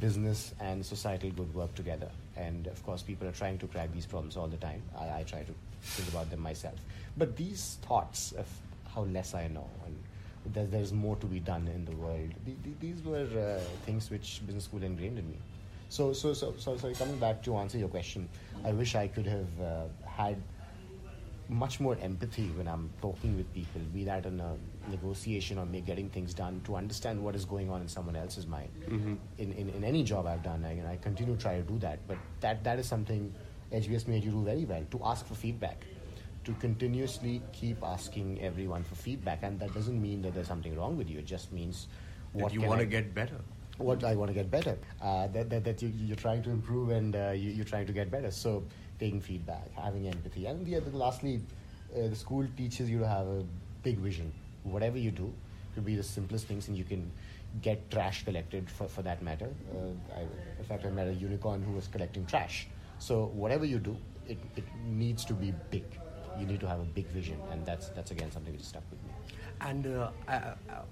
business 0.00 0.54
and 0.60 0.84
societal 0.84 1.30
good 1.30 1.54
work 1.54 1.74
together? 1.74 2.10
And 2.38 2.66
of 2.68 2.82
course, 2.84 3.02
people 3.02 3.26
are 3.26 3.32
trying 3.32 3.58
to 3.58 3.66
crack 3.66 3.92
these 3.92 4.06
problems 4.06 4.36
all 4.36 4.46
the 4.46 4.56
time. 4.56 4.82
I, 4.96 5.20
I 5.20 5.22
try 5.24 5.42
to 5.42 5.52
think 5.82 6.08
about 6.08 6.30
them 6.30 6.40
myself. 6.40 6.76
But 7.16 7.36
these 7.36 7.78
thoughts 7.82 8.32
of 8.32 8.46
how 8.94 9.02
less 9.02 9.34
I 9.34 9.48
know 9.48 9.68
and 9.86 10.54
that 10.54 10.70
there's 10.70 10.92
more 10.92 11.16
to 11.16 11.26
be 11.26 11.40
done 11.40 11.68
in 11.68 11.84
the 11.84 11.92
world, 11.92 12.30
th- 12.44 12.56
th- 12.62 12.76
these 12.80 13.02
were 13.04 13.26
uh, 13.26 13.60
things 13.84 14.10
which 14.10 14.40
business 14.46 14.64
school 14.64 14.82
ingrained 14.82 15.18
in 15.18 15.28
me. 15.28 15.36
So, 15.90 16.12
so, 16.12 16.32
so, 16.32 16.54
so, 16.58 16.76
so, 16.76 16.92
coming 16.94 17.18
back 17.18 17.42
to 17.44 17.56
answer 17.56 17.78
your 17.78 17.88
question, 17.88 18.28
I 18.64 18.72
wish 18.72 18.94
I 18.94 19.08
could 19.08 19.26
have 19.26 19.60
uh, 19.60 19.84
had 20.06 20.36
much 21.48 21.80
more 21.80 21.96
empathy 22.00 22.48
when 22.56 22.68
I'm 22.68 22.90
talking 23.00 23.36
with 23.36 23.52
people, 23.54 23.80
be 23.92 24.04
that 24.04 24.26
in 24.26 24.38
a 24.38 24.54
negotiation 24.90 25.58
or 25.58 25.66
me 25.66 25.80
getting 25.80 26.08
things 26.10 26.34
done, 26.34 26.60
to 26.64 26.76
understand 26.76 27.22
what 27.22 27.34
is 27.34 27.44
going 27.44 27.70
on 27.70 27.80
in 27.80 27.88
someone 27.88 28.16
else's 28.16 28.46
mind. 28.46 28.70
In, 29.38 29.52
in, 29.52 29.68
in 29.70 29.84
any 29.84 30.02
job 30.02 30.26
I've 30.26 30.42
done, 30.42 30.64
I, 30.64 30.72
and 30.72 30.86
I 30.88 30.96
continue 30.96 31.34
to 31.36 31.40
try 31.40 31.56
to 31.56 31.62
do 31.62 31.78
that. 31.80 31.98
But 32.06 32.18
that, 32.40 32.64
that 32.64 32.78
is 32.78 32.86
something 32.86 33.32
HBS 33.72 34.08
made 34.08 34.24
you 34.24 34.30
do 34.30 34.42
very 34.44 34.64
well, 34.64 34.84
to 34.90 35.00
ask 35.04 35.26
for 35.26 35.34
feedback, 35.34 35.84
to 36.44 36.52
continuously 36.54 37.42
keep 37.52 37.82
asking 37.82 38.40
everyone 38.40 38.82
for 38.84 38.94
feedback. 38.94 39.42
And 39.42 39.60
that 39.60 39.74
doesn't 39.74 40.00
mean 40.00 40.22
that 40.22 40.34
there's 40.34 40.48
something 40.48 40.76
wrong 40.76 40.96
with 40.96 41.08
you, 41.10 41.18
it 41.18 41.26
just 41.26 41.52
means 41.52 41.86
That 42.34 42.42
what 42.44 42.52
you 42.54 42.62
want 42.62 42.80
to 42.80 42.86
get 42.86 43.14
better. 43.14 43.36
what 43.76 44.02
I 44.04 44.14
want 44.14 44.28
to 44.30 44.34
get 44.34 44.50
better. 44.50 44.76
Uh, 45.00 45.28
that, 45.28 45.50
that, 45.50 45.64
that 45.64 45.82
you, 45.82 45.92
you're 45.96 46.16
trying 46.16 46.42
to 46.42 46.50
improve 46.50 46.90
and 46.90 47.14
uh, 47.14 47.30
you, 47.30 47.50
you're 47.50 47.64
trying 47.64 47.86
to 47.86 47.92
get 47.92 48.10
better. 48.10 48.30
So 48.30 48.64
taking 48.98 49.20
feedback, 49.20 49.72
having 49.74 50.08
empathy, 50.08 50.46
and 50.46 50.64
the 50.66 50.76
other, 50.76 50.90
lastly, 50.90 51.40
uh, 51.94 52.08
the 52.08 52.16
school 52.16 52.46
teaches 52.56 52.90
you 52.90 52.98
to 52.98 53.06
have 53.06 53.26
a 53.26 53.44
big 53.82 53.98
vision. 53.98 54.32
Whatever 54.64 54.98
you 54.98 55.10
do, 55.10 55.32
could 55.74 55.84
be 55.84 55.94
the 55.96 56.02
simplest 56.02 56.46
things, 56.46 56.68
and 56.68 56.76
you 56.76 56.84
can 56.84 57.10
get 57.62 57.90
trash 57.90 58.24
collected 58.24 58.68
for, 58.68 58.88
for 58.88 59.02
that 59.02 59.22
matter. 59.22 59.48
Uh, 59.72 60.16
I, 60.16 60.20
in 60.58 60.64
fact, 60.64 60.84
I 60.84 60.90
met 60.90 61.08
a 61.08 61.14
unicorn 61.14 61.62
who 61.62 61.72
was 61.72 61.86
collecting 61.88 62.26
trash. 62.26 62.66
So 62.98 63.26
whatever 63.34 63.64
you 63.64 63.78
do, 63.78 63.96
it, 64.28 64.38
it 64.56 64.64
needs 64.86 65.24
to 65.26 65.34
be 65.34 65.54
big. 65.70 65.84
You 66.38 66.46
need 66.46 66.60
to 66.60 66.68
have 66.68 66.80
a 66.80 66.84
big 66.84 67.06
vision, 67.08 67.38
and 67.50 67.64
that's 67.64 67.88
that's 67.88 68.10
again 68.10 68.30
something 68.30 68.52
which 68.52 68.64
stuck 68.64 68.82
with 68.90 69.02
me. 69.04 69.10
And 69.60 69.86
uh, 69.86 70.10
uh, 70.28 70.30
uh, 70.30 70.82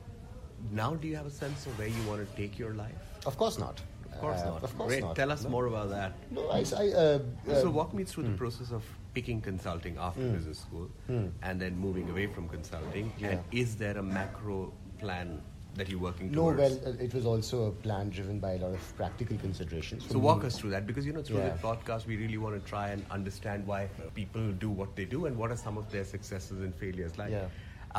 now, 0.73 0.95
do 0.95 1.07
you 1.07 1.17
have 1.17 1.27
a 1.27 1.31
sense 1.31 1.67
of 1.67 1.79
where 1.79 1.87
you 1.89 2.03
want 2.09 2.29
to 2.29 2.37
take 2.37 2.59
your 2.59 2.75
life? 2.75 2.95
Of 3.27 3.37
course 3.37 3.59
not. 3.59 3.81
Of 4.13 4.21
course 4.21 4.41
Uh, 4.41 4.51
not. 4.51 4.63
Of 4.63 4.77
course 4.79 4.89
Great. 4.93 5.03
not. 5.05 5.15
Tell 5.15 5.31
us 5.31 5.45
No. 5.45 5.51
more 5.51 5.67
about 5.67 5.91
that. 5.91 6.13
No, 6.31 6.49
I, 6.49 6.65
I 6.77 6.93
uh, 6.93 7.19
so 7.63 7.71
walk 7.71 7.93
me 7.93 8.05
through 8.05 8.25
the 8.25 8.37
process 8.37 8.73
of 8.73 8.83
picking 9.17 9.41
consulting 9.51 9.97
after 10.07 10.29
business 10.37 10.59
school 10.69 10.89
Hmm. 11.11 11.27
and 11.51 11.61
then 11.67 11.77
moving 11.89 12.09
away 12.15 12.27
from 12.39 12.49
consulting. 12.55 13.13
Yeah. 13.19 13.29
And 13.35 13.61
is 13.65 13.77
there 13.83 13.97
a 13.97 14.03
macro 14.17 14.57
plan 15.03 15.39
that 15.79 15.89
you're 15.93 16.03
working 16.09 16.29
towards? 16.35 16.59
No, 16.59 16.65
well, 16.67 16.95
uh, 16.95 17.05
it 17.07 17.15
was 17.19 17.25
also 17.33 17.61
a 17.69 17.73
plan 17.87 18.11
driven 18.19 18.39
by 18.45 18.53
a 18.59 18.59
lot 18.65 18.75
of 18.81 18.85
practical 19.01 19.39
considerations. 19.47 20.07
so 20.13 20.19
walk 20.27 20.45
us 20.51 20.59
through 20.59 20.71
that 20.77 20.87
because 20.91 21.07
you 21.09 21.15
know 21.17 21.23
through 21.31 21.39
Yeah. 21.45 21.55
the 21.57 21.63
podcast 21.69 22.07
we 22.13 22.17
really 22.25 22.39
want 22.45 22.59
to 22.63 22.71
try 22.75 22.85
and 22.97 23.05
understand 23.19 23.67
why 23.73 23.81
people 24.21 24.53
do 24.67 24.71
what 24.83 24.95
they 25.01 25.07
do 25.17 25.25
and 25.31 25.43
what 25.45 25.51
are 25.57 25.61
some 25.65 25.79
of 25.85 25.91
their 25.97 26.05
successes 26.15 26.61
and 26.69 26.75
failures 26.85 27.19
like. 27.25 27.31
Yeah. 27.39 27.49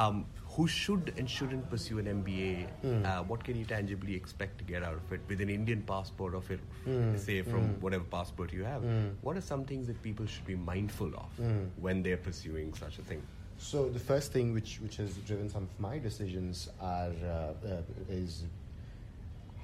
Um, 0.05 0.25
who 0.57 0.65
should 0.67 1.13
and 1.17 1.29
shouldn't 1.29 1.69
pursue 1.69 1.99
an 1.99 2.07
MBA? 2.11 2.67
Hmm. 2.81 3.05
Uh, 3.05 3.21
what 3.31 3.43
can 3.43 3.55
you 3.57 3.63
tangibly 3.71 4.15
expect 4.15 4.57
to 4.57 4.63
get 4.63 4.83
out 4.83 4.95
of 4.95 5.11
it 5.13 5.21
with 5.29 5.39
an 5.41 5.49
Indian 5.55 5.83
passport 5.91 6.33
or 6.33 6.41
it, 6.55 6.59
Hmm. 6.85 7.15
say 7.15 7.35
from 7.43 7.67
whatever 7.79 8.03
passport 8.15 8.51
you 8.59 8.63
have? 8.63 8.83
What 9.21 9.37
are 9.37 9.41
some 9.49 9.65
things 9.65 9.85
that 9.87 10.01
people 10.01 10.25
should 10.35 10.47
be 10.47 10.55
mindful 10.55 11.13
of 11.25 11.37
Hmm. 11.41 11.65
when 11.87 12.01
they're 12.07 12.23
pursuing 12.29 12.73
such 12.73 12.97
a 12.97 13.03
thing? 13.11 13.21
So 13.59 13.83
the 13.89 13.99
first 14.07 14.31
thing 14.33 14.53
which 14.55 14.73
which 14.85 14.97
has 15.03 15.15
driven 15.29 15.47
some 15.57 15.63
of 15.69 15.79
my 15.85 15.93
decisions 16.07 16.67
are 16.79 17.13
uh, 17.35 17.75
uh, 17.75 17.81
is 18.17 18.43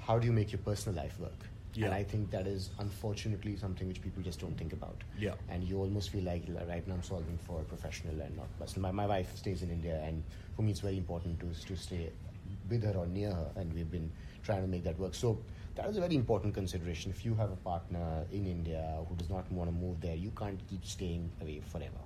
how 0.07 0.19
do 0.19 0.27
you 0.27 0.33
make 0.33 0.51
your 0.51 0.61
personal 0.69 1.03
life 1.03 1.19
work? 1.19 1.49
Yeah. 1.75 1.85
And 1.85 1.93
I 1.93 2.03
think 2.03 2.29
that 2.31 2.45
is 2.47 2.69
unfortunately 2.79 3.55
something 3.57 3.87
which 3.87 4.01
people 4.01 4.21
just 4.21 4.39
don't 4.39 4.57
think 4.57 4.73
about. 4.73 5.03
Yeah. 5.17 5.33
And 5.49 5.63
you 5.63 5.79
almost 5.79 6.11
feel 6.11 6.23
like 6.23 6.43
right 6.67 6.87
now 6.87 6.93
I'm 6.93 7.03
solving 7.03 7.37
for 7.37 7.61
professional 7.61 8.21
and 8.21 8.35
not 8.37 8.47
personal. 8.59 8.91
My, 8.91 9.03
my 9.03 9.07
wife 9.07 9.35
stays 9.35 9.63
in 9.63 9.71
India, 9.71 10.01
and 10.05 10.23
for 10.55 10.61
me 10.61 10.71
it's 10.71 10.81
very 10.81 10.97
important 10.97 11.39
to 11.39 11.65
to 11.67 11.75
stay 11.75 12.11
with 12.69 12.83
her 12.83 12.93
or 12.93 13.07
near 13.07 13.31
her, 13.31 13.51
and 13.55 13.73
we've 13.73 13.89
been 13.91 14.11
trying 14.43 14.61
to 14.61 14.67
make 14.67 14.83
that 14.83 14.99
work. 14.99 15.15
So 15.15 15.39
that 15.75 15.89
is 15.89 15.97
a 15.97 16.01
very 16.01 16.15
important 16.15 16.53
consideration. 16.53 17.11
If 17.11 17.25
you 17.25 17.33
have 17.35 17.51
a 17.51 17.55
partner 17.55 18.25
in 18.31 18.45
India 18.45 18.99
who 19.07 19.15
does 19.15 19.29
not 19.29 19.51
want 19.51 19.69
to 19.69 19.75
move 19.75 19.99
there, 20.01 20.15
you 20.15 20.31
can't 20.31 20.59
keep 20.69 20.85
staying 20.85 21.31
away 21.41 21.61
forever. 21.71 22.03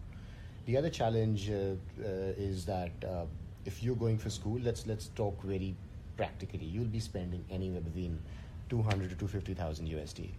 The 0.65 0.77
other 0.77 0.89
challenge 0.89 1.49
uh, 1.49 1.75
uh, 2.01 2.34
is 2.38 2.65
that 2.65 2.91
uh, 3.03 3.25
if 3.65 3.84
you're 3.84 3.95
going 3.95 4.17
for 4.17 4.30
school, 4.30 4.60
let's 4.62 4.88
let's 4.88 5.08
talk 5.15 5.41
very 5.43 5.75
practically. 6.15 6.65
You'll 6.65 6.86
be 6.86 6.99
spending 6.99 7.43
anywhere 7.49 7.82
between 7.82 8.19
200 8.69 9.10
to 9.10 9.15
250,000 9.15 9.88
USD. 9.88 10.30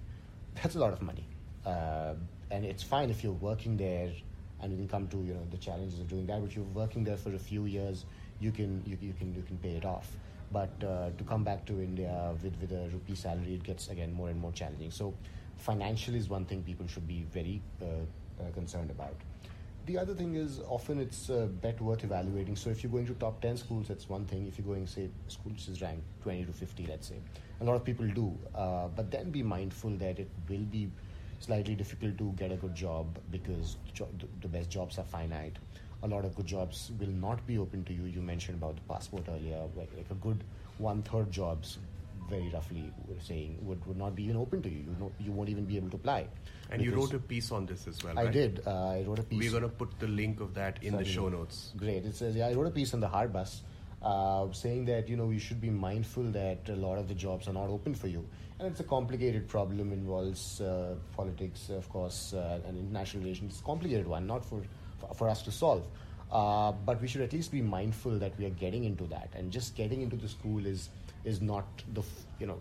That's 0.62 0.74
a 0.74 0.78
lot 0.78 0.92
of 0.92 1.02
money. 1.02 1.24
uh, 1.66 2.14
and 2.50 2.64
it's 2.64 2.82
fine 2.82 3.10
if 3.10 3.22
you're 3.22 3.32
working 3.32 3.76
there 3.76 4.10
and 4.60 4.72
you 4.72 4.78
can 4.78 4.88
come 4.88 5.06
to 5.08 5.18
you 5.18 5.34
know 5.34 5.46
the 5.50 5.58
challenges 5.58 6.00
of 6.00 6.08
doing 6.08 6.26
that. 6.26 6.40
But 6.40 6.50
if 6.50 6.56
you're 6.56 6.64
working 6.74 7.04
there 7.04 7.16
for 7.16 7.34
a 7.34 7.38
few 7.38 7.66
years, 7.66 8.04
you 8.40 8.50
can 8.52 8.82
you, 8.86 8.96
you 9.00 9.12
can 9.12 9.34
you 9.34 9.42
can 9.42 9.58
pay 9.58 9.76
it 9.76 9.84
off. 9.84 10.08
But 10.50 10.70
uh, 10.82 11.10
to 11.16 11.24
come 11.24 11.44
back 11.44 11.66
to 11.66 11.80
India 11.80 12.34
with 12.42 12.54
with 12.60 12.72
a 12.72 12.88
rupee 12.88 13.14
salary, 13.14 13.54
it 13.54 13.62
gets 13.62 13.88
again 13.88 14.12
more 14.12 14.30
and 14.30 14.40
more 14.40 14.52
challenging. 14.52 14.90
So 14.90 15.14
financial 15.56 16.14
is 16.14 16.28
one 16.28 16.44
thing 16.46 16.62
people 16.62 16.86
should 16.86 17.06
be 17.06 17.26
very 17.32 17.60
uh, 17.82 17.84
uh, 17.84 18.50
concerned 18.52 18.90
about. 18.90 19.14
The 19.86 19.96
other 19.98 20.14
thing 20.14 20.34
is 20.34 20.60
often 20.68 21.00
it's 21.00 21.30
a 21.30 21.46
bet 21.46 21.80
worth 21.80 22.04
evaluating. 22.04 22.56
So 22.56 22.68
if 22.70 22.82
you're 22.82 22.92
going 22.92 23.06
to 23.06 23.14
top 23.14 23.40
10 23.40 23.56
schools, 23.56 23.88
that's 23.88 24.06
one 24.08 24.26
thing. 24.26 24.46
If 24.46 24.58
you're 24.58 24.66
going, 24.66 24.86
say, 24.86 25.08
schools 25.28 25.66
is 25.66 25.80
ranked 25.80 26.04
20 26.22 26.44
to 26.44 26.52
50, 26.52 26.86
let's 26.86 27.08
say, 27.08 27.16
a 27.61 27.64
lot 27.64 27.75
of 27.75 27.85
people 27.85 28.07
do. 28.09 28.37
Uh, 28.55 28.88
but 28.88 29.11
then 29.11 29.31
be 29.31 29.42
mindful 29.42 29.90
that 29.99 30.18
it 30.18 30.29
will 30.49 30.66
be 30.71 30.90
slightly 31.40 31.75
difficult 31.75 32.18
to 32.18 32.33
get 32.37 32.53
a 32.53 32.57
good 32.57 32.75
job 32.75 33.18
because 33.31 33.77
jo- 33.94 34.09
the 34.40 34.49
best 34.49 34.71
jobs 34.71 34.99
are 34.99 35.05
finite. 35.05 35.57
A 36.03 36.09
lot 36.09 36.25
of 36.25 36.35
good 36.37 36.47
jobs 36.47 36.92
will 37.01 37.09
not 37.09 37.44
be 37.47 37.59
open 37.59 37.85
to 37.85 37.92
you. 37.92 38.05
You 38.05 38.21
mentioned 38.21 38.59
about 38.59 38.77
the 38.77 38.83
passport 38.83 39.25
earlier, 39.29 39.62
like, 39.77 39.90
like 39.97 40.11
a 40.11 40.14
good 40.14 40.44
one 40.79 41.03
third 41.03 41.31
jobs 41.33 41.79
very 42.29 42.49
roughly 42.51 42.92
we're 43.07 43.21
saying 43.21 43.57
would, 43.62 43.85
would 43.87 43.97
not 43.97 44.14
be 44.14 44.25
even 44.25 44.37
open 44.37 44.62
to 44.62 44.68
you. 44.68 44.79
You 44.79 44.97
know, 45.01 45.12
you 45.18 45.33
won't 45.33 45.49
even 45.49 45.64
be 45.64 45.77
able 45.77 45.90
to 45.90 45.97
apply. 45.97 46.27
And 46.71 46.83
you 46.83 46.94
wrote 46.94 47.14
a 47.14 47.18
piece 47.18 47.51
on 47.51 47.66
this 47.66 47.87
as 47.87 48.05
well. 48.05 48.18
I 48.18 48.25
right? 48.25 48.33
did. 48.33 48.62
Uh, 48.66 48.88
I 48.90 49.05
wrote 49.07 49.18
a 49.18 49.23
piece. 49.23 49.40
We're 49.40 49.51
going 49.51 49.62
to 49.62 49.68
put 49.68 49.99
the 49.99 50.09
link 50.09 50.40
of 50.40 50.55
that 50.55 50.83
in 50.83 50.97
the 50.97 51.05
show 51.05 51.29
notes. 51.29 51.73
Great. 51.77 52.05
It 52.05 52.14
says, 52.14 52.37
yeah, 52.37 52.49
I 52.49 52.53
wrote 52.53 52.66
a 52.66 52.71
piece 52.71 52.92
on 52.92 53.01
the 53.01 53.09
Harbus 53.09 53.61
uh, 54.02 54.50
saying 54.52 54.84
that, 54.87 55.08
you 55.08 55.16
know, 55.16 55.30
you 55.30 55.38
should 55.38 55.61
be 55.61 55.70
mindful 55.70 56.22
that 56.24 56.68
a 56.68 56.76
lot 56.76 56.98
of 56.98 57.08
the 57.08 57.14
jobs 57.14 57.48
are 57.48 57.52
not 57.52 57.68
open 57.68 57.94
for 57.94 58.08
you. 58.08 58.24
And 58.58 58.68
it's 58.68 58.80
a 58.80 58.84
complicated 58.84 59.48
problem, 59.48 59.92
involves 59.92 60.61
uh, 60.61 60.94
politics, 61.16 61.68
of 61.70 61.88
course, 61.88 62.32
uh, 62.32 62.61
and 62.66 62.76
international 62.76 63.22
relations. 63.22 63.52
It's 63.52 63.61
a 63.61 63.64
complicated 63.64 64.06
one, 64.06 64.26
not 64.26 64.44
for, 64.44 64.62
for, 65.14 65.28
us 65.28 65.42
to 65.42 65.52
solve. 65.52 65.87
Uh, 66.30 66.72
but 66.72 67.00
we 67.00 67.08
should 67.08 67.22
at 67.22 67.32
least 67.32 67.52
be 67.52 67.62
mindful 67.62 68.18
that 68.18 68.37
we 68.38 68.46
are 68.46 68.50
getting 68.50 68.84
into 68.84 69.04
that. 69.06 69.30
And 69.34 69.50
just 69.50 69.76
getting 69.76 70.02
into 70.02 70.16
the 70.16 70.28
school 70.28 70.66
is, 70.66 70.90
is 71.24 71.40
not 71.40 71.66
the, 71.94 72.02
you 72.38 72.46
know, 72.46 72.58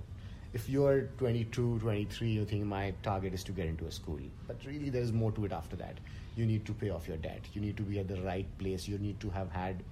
if 0.54 0.70
you're 0.70 1.10
22, 1.18 1.80
23, 1.80 2.30
you 2.30 2.46
think 2.46 2.66
my 2.66 2.94
target 3.04 3.34
is 3.34 3.44
to 3.44 3.52
get 3.52 3.66
into 3.66 3.86
a 3.86 3.92
school. 3.92 4.20
But 4.48 4.58
really, 4.66 4.90
there 4.90 5.02
is 5.02 5.12
more 5.12 5.32
to 5.34 5.46
it 5.46 5.52
after 5.52 5.76
that. 5.76 5.98
You 6.36 6.46
need 6.46 6.66
to 6.66 6.74
pay 6.74 6.90
off 6.90 7.08
your 7.08 7.18
debt. 7.18 7.42
You 7.54 7.62
need 7.62 7.76
to 7.78 7.84
be 7.84 8.00
at 8.00 8.08
the 8.08 8.22
right 8.22 8.48
place. 8.58 8.88
You 8.88 8.98
need 8.98 9.20
to 9.20 9.30
have 9.32 9.52
had 9.52 9.84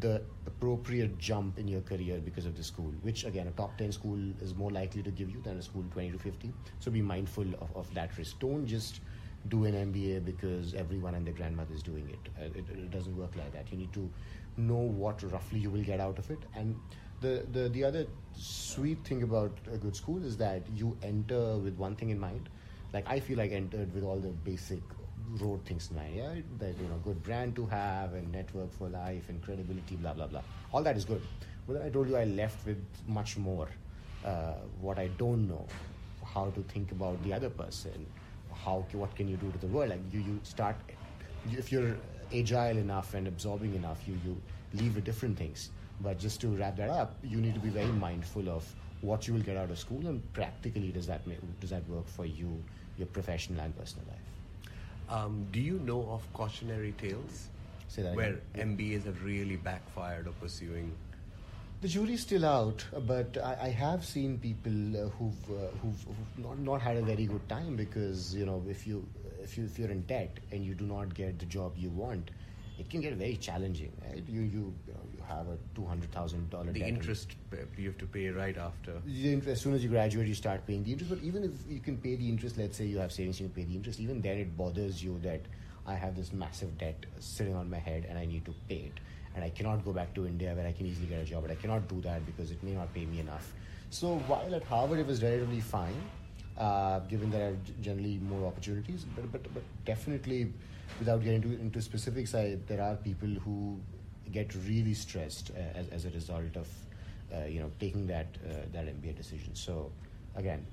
the 0.00 0.22
appropriate 0.46 1.18
jump 1.18 1.58
in 1.58 1.68
your 1.68 1.82
career 1.82 2.18
because 2.24 2.46
of 2.46 2.56
the 2.56 2.64
school, 2.64 2.92
which 3.02 3.24
again, 3.24 3.46
a 3.48 3.50
top 3.52 3.76
10 3.76 3.92
school 3.92 4.18
is 4.40 4.54
more 4.54 4.70
likely 4.70 5.02
to 5.02 5.10
give 5.10 5.30
you 5.30 5.40
than 5.42 5.58
a 5.58 5.62
school 5.62 5.84
20 5.92 6.12
to 6.12 6.18
50. 6.18 6.52
So 6.78 6.90
be 6.90 7.02
mindful 7.02 7.46
of, 7.60 7.76
of 7.76 7.92
that 7.94 8.16
risk. 8.16 8.38
Don't 8.38 8.66
just 8.66 9.00
do 9.48 9.64
an 9.64 9.74
MBA 9.74 10.24
because 10.24 10.74
everyone 10.74 11.14
and 11.14 11.26
their 11.26 11.34
grandmother 11.34 11.74
is 11.74 11.82
doing 11.82 12.08
it. 12.08 12.28
Uh, 12.40 12.58
it. 12.58 12.64
It 12.70 12.90
doesn't 12.90 13.16
work 13.16 13.36
like 13.36 13.52
that. 13.52 13.70
You 13.70 13.78
need 13.78 13.92
to 13.92 14.08
know 14.56 14.76
what 14.76 15.22
roughly 15.30 15.58
you 15.58 15.70
will 15.70 15.82
get 15.82 16.00
out 16.00 16.18
of 16.18 16.30
it. 16.30 16.38
And 16.54 16.76
the, 17.20 17.44
the, 17.52 17.68
the 17.68 17.84
other 17.84 18.06
sweet 18.34 19.04
thing 19.04 19.22
about 19.22 19.52
a 19.72 19.76
good 19.76 19.96
school 19.96 20.24
is 20.24 20.36
that 20.38 20.62
you 20.74 20.96
enter 21.02 21.56
with 21.58 21.76
one 21.76 21.96
thing 21.96 22.10
in 22.10 22.18
mind. 22.18 22.48
Like 22.92 23.08
I 23.08 23.20
feel 23.20 23.38
like 23.38 23.52
I 23.52 23.56
entered 23.56 23.94
with 23.94 24.04
all 24.04 24.18
the 24.18 24.28
basic 24.28 24.80
road 25.40 25.64
things 25.64 25.88
in 25.90 25.96
mind. 25.96 26.14
Yeah, 26.16 26.34
that 26.58 26.78
you 26.78 26.88
know, 26.88 26.98
good 27.04 27.22
brand 27.22 27.56
to 27.56 27.66
have 27.66 28.14
and 28.14 28.30
network 28.32 28.72
for 28.72 28.88
life 28.88 29.28
and 29.28 29.42
credibility, 29.42 29.96
blah 29.96 30.12
blah 30.12 30.26
blah. 30.26 30.42
All 30.72 30.82
that 30.82 30.96
is 30.96 31.04
good. 31.04 31.22
But 31.66 31.74
then 31.74 31.82
I 31.82 31.90
told 31.90 32.08
you 32.08 32.16
I 32.16 32.24
left 32.24 32.66
with 32.66 32.84
much 33.06 33.36
more. 33.36 33.68
Uh, 34.24 34.54
what 34.80 34.98
I 34.98 35.08
don't 35.18 35.48
know, 35.48 35.66
how 36.24 36.50
to 36.50 36.62
think 36.62 36.92
about 36.92 37.20
the 37.24 37.32
other 37.32 37.50
person, 37.50 38.06
how 38.54 38.84
what 38.92 39.14
can 39.16 39.28
you 39.28 39.36
do 39.36 39.50
to 39.50 39.58
the 39.58 39.66
world? 39.66 39.90
Like 39.90 40.00
you, 40.12 40.20
you 40.20 40.40
start 40.44 40.76
if 41.50 41.72
you're 41.72 41.96
agile 42.32 42.76
enough 42.76 43.14
and 43.14 43.26
absorbing 43.26 43.74
enough, 43.74 44.02
you 44.06 44.18
you 44.24 44.40
leave 44.74 44.94
with 44.94 45.04
different 45.04 45.36
things. 45.36 45.70
But 46.00 46.18
just 46.18 46.40
to 46.40 46.48
wrap 46.48 46.76
that 46.76 46.90
up, 46.90 47.16
you 47.22 47.40
need 47.40 47.54
to 47.54 47.60
be 47.60 47.68
very 47.68 47.92
mindful 47.92 48.48
of 48.48 48.64
what 49.02 49.26
you 49.26 49.34
will 49.34 49.40
get 49.40 49.56
out 49.56 49.70
of 49.70 49.78
school 49.78 50.06
and 50.06 50.32
practically 50.32 50.90
does 50.92 51.06
that 51.06 51.26
make, 51.26 51.38
does 51.60 51.70
that 51.70 51.86
work 51.88 52.06
for 52.06 52.24
you, 52.24 52.62
your 52.96 53.06
professional 53.08 53.60
and 53.60 53.76
personal 53.76 54.06
life. 54.08 54.18
Um, 55.12 55.46
do 55.52 55.60
you 55.60 55.78
know 55.80 56.08
of 56.10 56.26
cautionary 56.32 56.92
tales 56.92 57.48
Say 57.88 58.02
that 58.02 58.14
where 58.16 58.38
again. 58.54 58.76
MBAs 58.78 59.04
have 59.04 59.22
really 59.22 59.56
backfired 59.56 60.26
or 60.26 60.32
pursuing? 60.40 60.92
The 61.82 61.88
jury's 61.88 62.22
still 62.22 62.46
out, 62.46 62.86
but 63.06 63.36
I, 63.44 63.56
I 63.64 63.68
have 63.68 64.04
seen 64.04 64.38
people 64.38 64.96
uh, 64.96 65.08
who've, 65.10 65.50
uh, 65.50 65.66
who've, 65.82 66.02
who've 66.04 66.38
not, 66.38 66.58
not 66.60 66.80
had 66.80 66.96
a 66.96 67.02
very 67.02 67.26
good 67.26 67.46
time 67.50 67.76
because 67.76 68.34
you 68.34 68.46
know 68.46 68.62
if 68.68 68.86
you 68.86 69.06
if 69.42 69.58
you 69.58 69.64
if 69.64 69.78
you're 69.78 69.90
in 69.90 70.02
debt 70.02 70.38
and 70.52 70.64
you 70.64 70.74
do 70.74 70.86
not 70.86 71.12
get 71.12 71.38
the 71.38 71.44
job 71.44 71.72
you 71.76 71.90
want, 71.90 72.30
it 72.78 72.88
can 72.90 73.00
get 73.00 73.14
very 73.14 73.36
challenging. 73.36 73.92
Right? 74.06 74.22
You 74.28 74.40
you 74.42 74.74
you, 74.86 74.92
know, 74.92 75.00
you 75.16 75.22
have 75.28 75.48
a 75.48 75.56
two 75.74 75.84
hundred 75.84 76.12
thousand 76.12 76.50
dollar 76.50 76.72
The 76.72 76.84
interest 76.84 77.36
you 77.76 77.86
have 77.88 77.98
to 77.98 78.06
pay 78.06 78.28
right 78.28 78.56
after. 78.56 78.94
Interest- 79.06 79.48
As 79.48 79.60
soon 79.60 79.74
as 79.74 79.82
you 79.84 79.90
graduate, 79.90 80.26
you 80.26 80.34
start 80.34 80.66
paying 80.66 80.84
the 80.84 80.92
interest. 80.92 81.10
But 81.14 81.22
even 81.22 81.44
if 81.44 81.52
you 81.68 81.80
can 81.80 81.96
pay 81.96 82.16
the 82.16 82.28
interest, 82.28 82.58
let's 82.58 82.76
say 82.76 82.86
you 82.86 82.98
have 82.98 83.12
savings, 83.12 83.40
you 83.40 83.46
can 83.48 83.54
pay 83.54 83.64
the 83.64 83.74
interest. 83.76 84.00
Even 84.00 84.20
then, 84.20 84.38
it 84.38 84.56
bothers 84.56 85.02
you 85.02 85.18
that 85.22 85.40
I 85.86 85.94
have 85.94 86.16
this 86.16 86.32
massive 86.32 86.76
debt 86.78 87.06
sitting 87.18 87.54
on 87.54 87.68
my 87.68 87.78
head 87.78 88.06
and 88.08 88.18
I 88.18 88.24
need 88.24 88.44
to 88.46 88.54
pay 88.68 88.90
it. 88.90 89.00
And 89.34 89.44
I 89.44 89.50
cannot 89.50 89.84
go 89.84 89.92
back 89.92 90.14
to 90.14 90.26
India 90.26 90.54
where 90.54 90.66
I 90.66 90.72
can 90.72 90.86
easily 90.86 91.06
get 91.06 91.20
a 91.20 91.24
job, 91.24 91.42
but 91.42 91.50
I 91.50 91.54
cannot 91.54 91.88
do 91.88 92.00
that 92.02 92.24
because 92.26 92.50
it 92.50 92.62
may 92.62 92.72
not 92.72 92.92
pay 92.94 93.06
me 93.06 93.20
enough. 93.20 93.52
So 93.90 94.16
while 94.26 94.54
at 94.54 94.62
Harvard 94.64 94.98
it 94.98 95.06
was 95.06 95.22
relatively 95.22 95.60
fine, 95.60 95.96
uh, 96.58 97.00
given 97.00 97.30
there 97.30 97.48
are 97.50 97.56
generally 97.80 98.18
more 98.28 98.46
opportunities, 98.46 99.04
but, 99.16 99.32
but, 99.32 99.42
but 99.54 99.62
definitely 99.86 100.52
without 100.98 101.22
getting 101.22 101.42
into, 101.42 101.60
into 101.60 101.80
specifics, 101.80 102.34
I, 102.34 102.58
there 102.66 102.82
are 102.82 102.96
people 102.96 103.28
who 103.28 103.78
get 104.30 104.54
really 104.66 104.94
stressed 104.94 105.50
uh, 105.56 105.78
as, 105.78 105.88
as 105.88 106.04
a 106.06 106.10
result 106.10 106.56
of 106.56 106.68
uh, 107.34 107.44
you 107.46 107.60
know 107.60 107.70
taking 107.80 108.06
that 108.06 108.26
uh, 108.48 108.54
that 108.72 108.86
MBA 108.86 109.16
decision. 109.16 109.54
So 109.54 109.90
again, 110.36 110.64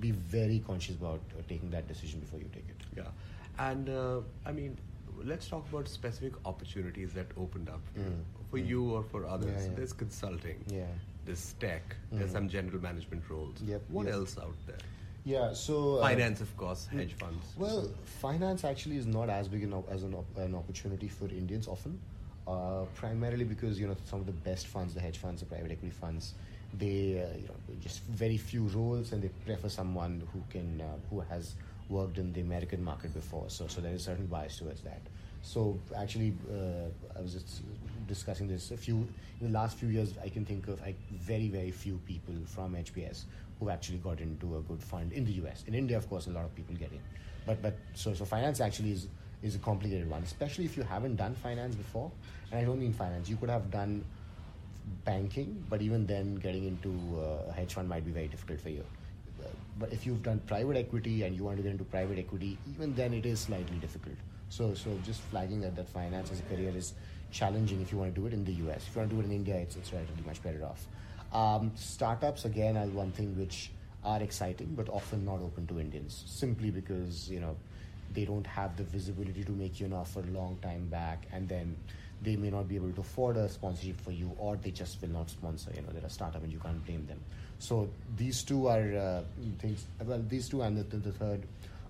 be 0.00 0.10
very 0.12 0.62
conscious 0.66 0.96
about 0.96 1.20
uh, 1.38 1.42
taking 1.48 1.70
that 1.70 1.88
decision 1.88 2.20
before 2.20 2.38
you 2.40 2.48
take 2.52 2.64
it. 2.68 2.82
Yeah, 2.96 3.04
and 3.58 3.88
uh, 3.88 4.20
I 4.44 4.52
mean, 4.52 4.76
let's 5.24 5.48
talk 5.48 5.68
about 5.70 5.88
specific 5.88 6.32
opportunities 6.44 7.12
that 7.14 7.26
opened 7.36 7.68
up 7.68 7.80
Mm. 7.98 8.22
for 8.50 8.58
Mm. 8.58 8.68
you 8.68 8.90
or 8.94 9.02
for 9.02 9.26
others. 9.26 9.50
Yeah, 9.62 9.68
yeah. 9.70 9.76
There's 9.76 9.92
consulting. 9.92 10.64
Yeah. 10.68 10.84
There's 11.24 11.54
tech. 11.58 11.96
There's 12.12 12.30
Mhm. 12.30 12.32
some 12.32 12.48
general 12.48 12.80
management 12.80 13.28
roles. 13.28 13.60
Yep, 13.62 13.82
What 13.88 14.06
yep. 14.06 14.14
else 14.14 14.38
out 14.38 14.54
there? 14.66 14.76
Yeah. 15.26 15.52
So 15.54 15.96
uh, 15.96 16.02
Finance, 16.02 16.40
of 16.40 16.56
course, 16.56 16.86
hedge 16.86 17.14
funds. 17.14 17.44
Well, 17.58 17.90
finance 18.20 18.62
actually 18.64 18.96
is 18.96 19.06
not 19.06 19.28
as 19.28 19.48
big 19.48 19.64
an 19.64 19.72
op- 19.74 19.90
as 19.90 20.04
an, 20.04 20.14
op- 20.14 20.38
an 20.38 20.54
opportunity 20.54 21.08
for 21.08 21.26
Indians 21.28 21.66
often, 21.66 21.98
uh, 22.46 22.84
primarily 22.94 23.44
because 23.44 23.78
you 23.80 23.88
know 23.88 23.96
some 24.04 24.20
of 24.20 24.26
the 24.26 24.32
best 24.50 24.68
funds, 24.68 24.94
the 24.94 25.00
hedge 25.00 25.18
funds, 25.18 25.40
the 25.40 25.46
private 25.46 25.72
equity 25.72 25.90
funds, 25.90 26.34
they 26.78 27.20
uh, 27.20 27.36
you 27.36 27.48
know 27.48 27.56
just 27.80 28.02
very 28.04 28.36
few 28.36 28.68
roles, 28.68 29.10
and 29.12 29.20
they 29.20 29.30
prefer 29.44 29.68
someone 29.68 30.22
who 30.32 30.40
can 30.48 30.80
uh, 30.80 30.84
who 31.10 31.18
has 31.22 31.54
worked 31.88 32.18
in 32.18 32.32
the 32.32 32.40
American 32.40 32.82
market 32.84 33.12
before. 33.12 33.50
So 33.50 33.66
so 33.66 33.80
there 33.80 33.92
is 33.94 34.04
certain 34.04 34.26
bias 34.26 34.58
towards 34.58 34.82
that. 34.82 35.00
So 35.42 35.76
actually, 35.96 36.34
uh, 36.52 37.18
I 37.18 37.20
was 37.20 37.34
just 37.34 37.62
discussing 38.06 38.46
this 38.46 38.70
a 38.70 38.76
few 38.76 38.96
in 39.40 39.52
the 39.52 39.58
last 39.58 39.76
few 39.76 39.88
years. 39.88 40.14
I 40.22 40.28
can 40.28 40.44
think 40.44 40.68
of 40.68 40.80
like 40.82 40.96
very 41.10 41.48
very 41.48 41.72
few 41.72 41.98
people 42.06 42.34
from 42.46 42.74
HBS 42.76 43.24
who 43.60 43.70
actually 43.70 43.98
got 43.98 44.20
into 44.20 44.56
a 44.56 44.60
good 44.62 44.82
fund 44.82 45.12
in 45.12 45.24
the 45.24 45.32
US. 45.44 45.64
In 45.66 45.74
India, 45.74 45.96
of 45.96 46.08
course, 46.08 46.26
a 46.26 46.30
lot 46.30 46.44
of 46.44 46.54
people 46.54 46.74
get 46.76 46.92
in, 46.92 47.00
but 47.46 47.62
but 47.62 47.74
so 47.94 48.14
so 48.14 48.24
finance 48.24 48.60
actually 48.60 48.92
is 48.92 49.08
is 49.42 49.54
a 49.54 49.58
complicated 49.58 50.08
one, 50.10 50.22
especially 50.22 50.64
if 50.64 50.76
you 50.76 50.82
haven't 50.82 51.16
done 51.16 51.34
finance 51.34 51.74
before. 51.74 52.10
And 52.50 52.60
I 52.60 52.64
don't 52.64 52.78
mean 52.78 52.92
finance; 52.92 53.28
you 53.28 53.36
could 53.36 53.50
have 53.50 53.70
done 53.70 54.04
banking, 55.04 55.64
but 55.68 55.82
even 55.82 56.06
then, 56.06 56.36
getting 56.36 56.64
into 56.64 56.90
uh, 57.18 57.50
a 57.50 57.52
hedge 57.52 57.74
fund 57.74 57.88
might 57.88 58.04
be 58.04 58.12
very 58.12 58.28
difficult 58.28 58.60
for 58.60 58.70
you. 58.70 58.84
Uh, 59.42 59.48
But 59.78 59.92
if 59.92 60.06
you've 60.06 60.22
done 60.22 60.40
private 60.46 60.76
equity 60.76 61.22
and 61.24 61.36
you 61.36 61.44
want 61.44 61.56
to 61.58 61.62
get 61.62 61.72
into 61.72 61.84
private 61.84 62.18
equity, 62.18 62.56
even 62.70 62.94
then 62.94 63.12
it 63.12 63.26
is 63.26 63.40
slightly 63.40 63.76
difficult. 63.78 64.16
So, 64.48 64.74
so 64.74 64.96
just 65.04 65.20
flagging 65.22 65.60
that 65.62 65.74
that 65.76 65.88
finance 65.88 66.30
as 66.30 66.40
a 66.40 66.42
career 66.44 66.72
is 66.74 66.94
challenging 67.30 67.80
if 67.80 67.92
you 67.92 67.98
want 67.98 68.14
to 68.14 68.20
do 68.20 68.26
it 68.26 68.32
in 68.32 68.44
the 68.44 68.52
US. 68.66 68.86
If 68.86 68.94
you 68.94 69.00
want 69.00 69.10
to 69.10 69.16
do 69.16 69.22
it 69.22 69.24
in 69.26 69.32
India, 69.32 69.56
it's, 69.56 69.76
it's 69.76 69.92
relatively 69.92 70.24
much 70.24 70.42
better 70.42 70.64
off. 70.64 70.86
Um, 71.32 71.72
startups 71.74 72.44
again 72.44 72.76
are 72.76 72.86
one 72.86 73.12
thing 73.12 73.36
which 73.38 73.70
are 74.04 74.22
exciting, 74.22 74.74
but 74.76 74.88
often 74.88 75.24
not 75.24 75.40
open 75.40 75.66
to 75.66 75.80
Indians, 75.80 76.24
simply 76.26 76.70
because 76.70 77.28
you 77.28 77.40
know 77.40 77.56
they 78.14 78.24
don't 78.24 78.46
have 78.46 78.76
the 78.76 78.84
visibility 78.84 79.44
to 79.44 79.52
make 79.52 79.80
you 79.80 79.86
an 79.86 79.92
offer 79.92 80.20
a 80.20 80.32
long 80.32 80.56
time 80.62 80.86
back, 80.88 81.26
and 81.32 81.48
then 81.48 81.76
they 82.22 82.36
may 82.36 82.50
not 82.50 82.68
be 82.68 82.76
able 82.76 82.92
to 82.92 83.00
afford 83.00 83.36
a 83.36 83.48
sponsorship 83.48 84.00
for 84.00 84.12
you, 84.12 84.30
or 84.38 84.56
they 84.56 84.70
just 84.70 85.00
will 85.02 85.10
not 85.10 85.28
sponsor. 85.28 85.70
You 85.74 85.82
know, 85.82 85.88
they're 85.92 86.06
a 86.06 86.10
startup, 86.10 86.42
and 86.42 86.52
you 86.52 86.58
can't 86.58 86.84
blame 86.86 87.06
them. 87.06 87.20
So 87.58 87.88
these 88.16 88.42
two 88.42 88.68
are 88.68 88.96
uh, 88.96 89.22
things. 89.58 89.84
Well, 90.04 90.22
these 90.28 90.48
two 90.48 90.62
and 90.62 90.76
the, 90.76 90.96
the, 90.96 91.12
third, 91.12 91.42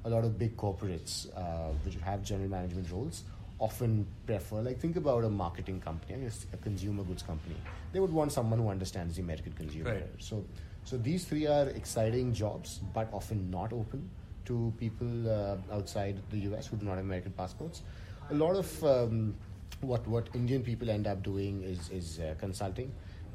a 0.05 0.11
lot 0.11 0.25
of 0.25 0.39
big 0.39 0.57
corporates 0.57 1.27
uh, 1.37 1.73
which 1.85 1.97
have 1.97 2.23
general 2.25 2.49
management 2.49 2.91
roles 2.91 3.23
often 3.59 4.07
prefer. 4.27 4.61
Like 4.63 4.79
think 4.79 4.97
about 4.97 5.25
a 5.25 5.31
marketing 5.31 5.81
company, 5.81 6.27
I 6.27 6.31
a 6.53 6.57
consumer 6.59 7.03
goods 7.03 7.23
company. 7.23 7.57
They 7.93 8.01
would 8.01 8.13
want 8.13 8.33
someone 8.33 8.59
who 8.59 8.69
understands 8.69 9.17
the 9.17 9.23
American 9.23 9.53
consumer. 9.53 9.95
Right. 9.95 10.07
So, 10.19 10.45
so 10.85 10.97
these 10.97 11.25
three 11.25 11.47
are 11.47 11.69
exciting 11.69 12.33
jobs, 12.33 12.81
but 12.95 13.09
often 13.13 13.51
not 13.51 13.73
open 13.73 14.09
to 14.45 14.73
people 14.79 15.29
uh, 15.29 15.57
outside 15.73 16.21
the 16.31 16.39
US 16.51 16.67
who 16.67 16.77
do 16.77 16.87
not 16.87 16.97
have 16.97 17.05
American 17.05 17.33
passports. 17.33 17.83
A 18.31 18.35
lot 18.35 18.57
of 18.57 18.85
um, 18.85 19.35
what 19.81 20.07
what 20.07 20.29
Indian 20.35 20.63
people 20.63 20.91
end 20.91 21.07
up 21.07 21.23
doing 21.23 21.63
is 21.63 21.91
is 21.91 22.21
uh, 22.21 22.35
consulting, 22.39 22.93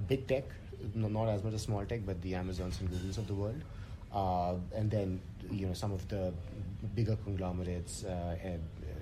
big 0.08 0.28
tech, 0.28 0.44
no, 0.96 1.08
not 1.08 1.30
as 1.30 1.44
much 1.44 1.54
as 1.54 1.62
small 1.62 1.86
tech, 1.86 2.06
but 2.06 2.22
the 2.22 2.36
Amazons 2.36 2.80
and 2.80 2.90
Googles 2.90 3.18
of 3.18 3.28
the 3.28 3.34
world, 3.34 3.62
uh, 4.14 4.56
and 4.76 4.90
then 4.90 5.22
you 5.50 5.68
know 5.68 5.74
some 5.74 5.92
of 5.92 6.08
the 6.08 6.34
bigger 6.96 7.16
conglomerates 7.18 8.04
uh, 8.04 8.36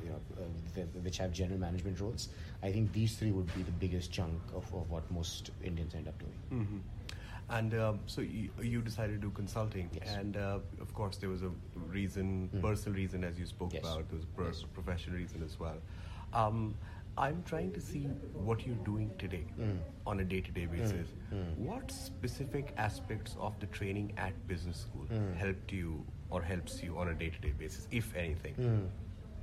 you 0.10 0.16
know, 0.36 0.44
uh, 0.44 1.00
which 1.02 1.18
have 1.18 1.32
general 1.32 1.60
management 1.60 2.00
roles. 2.00 2.30
I 2.64 2.72
think 2.72 2.92
these 2.94 3.16
three 3.16 3.32
would 3.32 3.54
be 3.56 3.64
the 3.64 3.72
biggest 3.72 4.12
chunk 4.12 4.40
of, 4.56 4.66
of 4.74 4.90
what 4.90 5.10
most 5.12 5.52
Indians 5.64 5.96
end 5.96 6.08
up 6.08 6.20
doing. 6.20 6.62
Mm-hmm. 6.62 6.78
And 7.52 7.74
um, 7.74 8.00
so 8.06 8.22
you, 8.22 8.50
you, 8.62 8.82
decided 8.82 9.22
to 9.22 9.28
do 9.28 9.32
consulting, 9.32 9.90
yes. 9.92 10.16
and 10.16 10.38
uh, 10.38 10.60
of 10.80 10.94
course 10.94 11.18
there 11.18 11.30
was 11.30 11.42
a 11.42 11.50
reason, 11.88 12.48
mm. 12.56 12.62
personal 12.62 12.96
reason, 12.96 13.24
as 13.24 13.40
you 13.40 13.48
spoke 13.48 13.74
yes. 13.74 13.82
about. 13.82 14.08
There 14.08 14.18
was 14.18 14.26
a 14.26 14.36
pro- 14.36 14.46
yes. 14.48 14.66
professional 14.72 15.18
reason 15.18 15.42
as 15.44 15.60
well. 15.60 15.78
Um, 16.32 16.76
I'm 17.18 17.42
trying 17.44 17.72
to 17.74 17.82
see 17.82 18.02
what 18.34 18.68
you're 18.68 18.76
doing 18.86 19.10
today 19.18 19.46
mm. 19.60 19.80
on 20.06 20.20
a 20.20 20.24
day-to-day 20.24 20.68
basis. 20.68 21.08
Mm. 21.34 21.58
What 21.58 21.92
specific 21.92 22.72
aspects 22.78 23.36
of 23.40 23.60
the 23.60 23.66
training 23.66 24.14
at 24.18 24.48
business 24.48 24.78
school 24.78 25.08
Mm. 25.12 25.36
helped 25.36 25.72
you 25.72 26.06
or 26.30 26.44
helps 26.44 26.84
you 26.84 27.00
on 27.00 27.10
a 27.10 27.16
day-to-day 27.16 27.54
basis, 27.58 27.88
if 27.90 28.16
anything? 28.16 28.92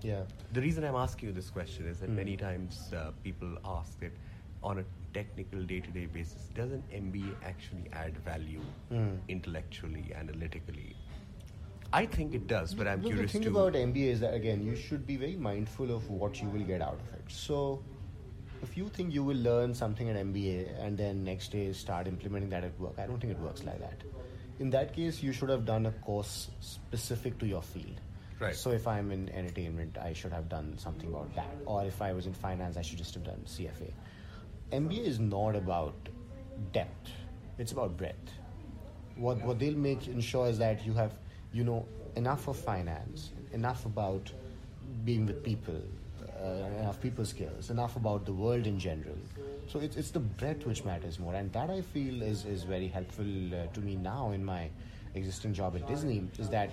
Yeah. 0.03 0.23
The 0.53 0.61
reason 0.61 0.85
I'm 0.85 0.95
asking 0.95 1.29
you 1.29 1.35
this 1.35 1.51
question 1.51 1.87
is 1.87 1.99
that 2.01 2.11
Mm. 2.11 2.15
many 2.17 2.37
times 2.37 2.93
uh, 2.93 3.11
people 3.25 3.57
ask 3.65 3.99
that 4.01 4.13
on 4.63 4.79
a 4.79 4.85
technical 5.15 5.63
day-to-day 5.63 6.07
basis, 6.07 6.49
does 6.55 6.73
an 6.73 6.83
MBA 6.93 7.35
actually 7.43 7.89
add 7.93 8.17
value 8.19 8.61
Mm. 8.91 9.19
intellectually, 9.29 10.13
analytically? 10.15 10.95
I 11.93 12.05
think 12.05 12.35
it 12.35 12.47
does, 12.47 12.75
but 12.75 12.87
I'm 12.89 13.01
curious 13.03 13.33
the 13.33 13.39
thing 13.39 13.43
to. 13.53 13.59
about 13.61 13.75
MBA 13.77 14.09
is 14.11 14.21
that 14.21 14.35
again, 14.35 14.63
you 14.63 14.75
should 14.77 15.07
be 15.07 15.17
very 15.17 15.37
mindful 15.37 15.91
of 15.95 16.09
what 16.11 16.43
you 16.43 16.49
will 16.49 16.65
get 16.65 16.83
out 16.83 16.99
of 17.01 17.13
it. 17.19 17.31
So, 17.31 17.83
if 18.63 18.77
you 18.77 18.89
think 18.89 19.15
you 19.15 19.23
will 19.23 19.37
learn 19.37 19.73
something 19.75 20.09
at 20.11 20.17
MBA 20.17 20.75
and 20.81 20.99
then 20.99 21.23
next 21.25 21.53
day 21.53 21.73
start 21.73 22.09
implementing 22.09 22.51
that 22.51 22.65
at 22.65 22.79
work, 22.81 22.99
I 22.99 23.07
don't 23.07 23.21
think 23.21 23.33
it 23.33 23.39
works 23.39 23.63
like 23.65 23.79
that. 23.81 24.03
In 24.59 24.71
that 24.71 24.93
case, 24.95 25.23
you 25.23 25.33
should 25.33 25.49
have 25.51 25.65
done 25.65 25.87
a 25.87 25.93
course 25.93 26.51
specific 26.61 27.39
to 27.39 27.47
your 27.47 27.63
field. 27.63 28.01
Right. 28.39 28.55
So, 28.55 28.71
if 28.71 28.87
I'm 28.87 29.13
in 29.13 29.31
entertainment, 29.31 29.97
I 29.97 30.13
should 30.13 30.33
have 30.33 30.49
done 30.49 30.77
something 30.77 31.09
about 31.09 31.35
that. 31.37 31.57
Or 31.65 31.85
if 31.85 32.03
I 32.03 32.13
was 32.13 32.27
in 32.27 32.35
finance, 32.35 32.77
I 32.77 32.83
should 32.83 32.99
just 32.99 33.15
have 33.15 33.25
done 33.25 33.41
CFA. 33.47 33.93
MBA 34.73 35.07
is 35.07 35.19
not 35.19 35.57
about 35.57 35.95
depth; 36.73 37.11
it's 37.59 37.73
about 37.73 37.97
breadth. 37.97 38.31
What 39.17 39.43
what 39.43 39.59
they'll 39.59 39.77
make 39.77 40.07
ensure 40.09 40.49
is 40.49 40.59
that 40.59 40.85
you 40.85 40.93
have 40.93 41.13
you 41.53 41.65
know 41.65 41.87
enough 42.17 42.49
of 42.49 42.57
finance, 42.57 43.31
enough 43.53 43.87
about 43.87 44.31
being 45.05 45.27
with 45.27 45.43
people, 45.43 45.81
uh, 46.43 46.81
enough 46.81 47.01
people 47.01 47.25
skills, 47.25 47.71
enough 47.71 47.97
about 47.97 48.27
the 48.27 48.33
world 48.33 48.67
in 48.67 48.79
general. 48.79 49.17
So 49.69 49.79
it's 49.79 49.97
it's 49.97 50.11
the 50.11 50.21
breadth 50.21 50.67
which 50.67 50.85
matters 50.85 51.19
more, 51.19 51.35
and 51.35 51.53
that 51.53 51.71
I 51.71 51.81
feel 51.81 52.23
is 52.23 52.45
is 52.45 52.65
very 52.65 52.89
helpful 52.89 53.55
uh, 53.55 53.67
to 53.73 53.81
me 53.81 53.97
now 53.97 54.33
in 54.33 54.45
my 54.45 54.69
existing 55.15 55.55
job 55.55 55.77
at 55.77 55.87
Disney. 55.87 56.29
Is 56.39 56.49
that 56.51 56.71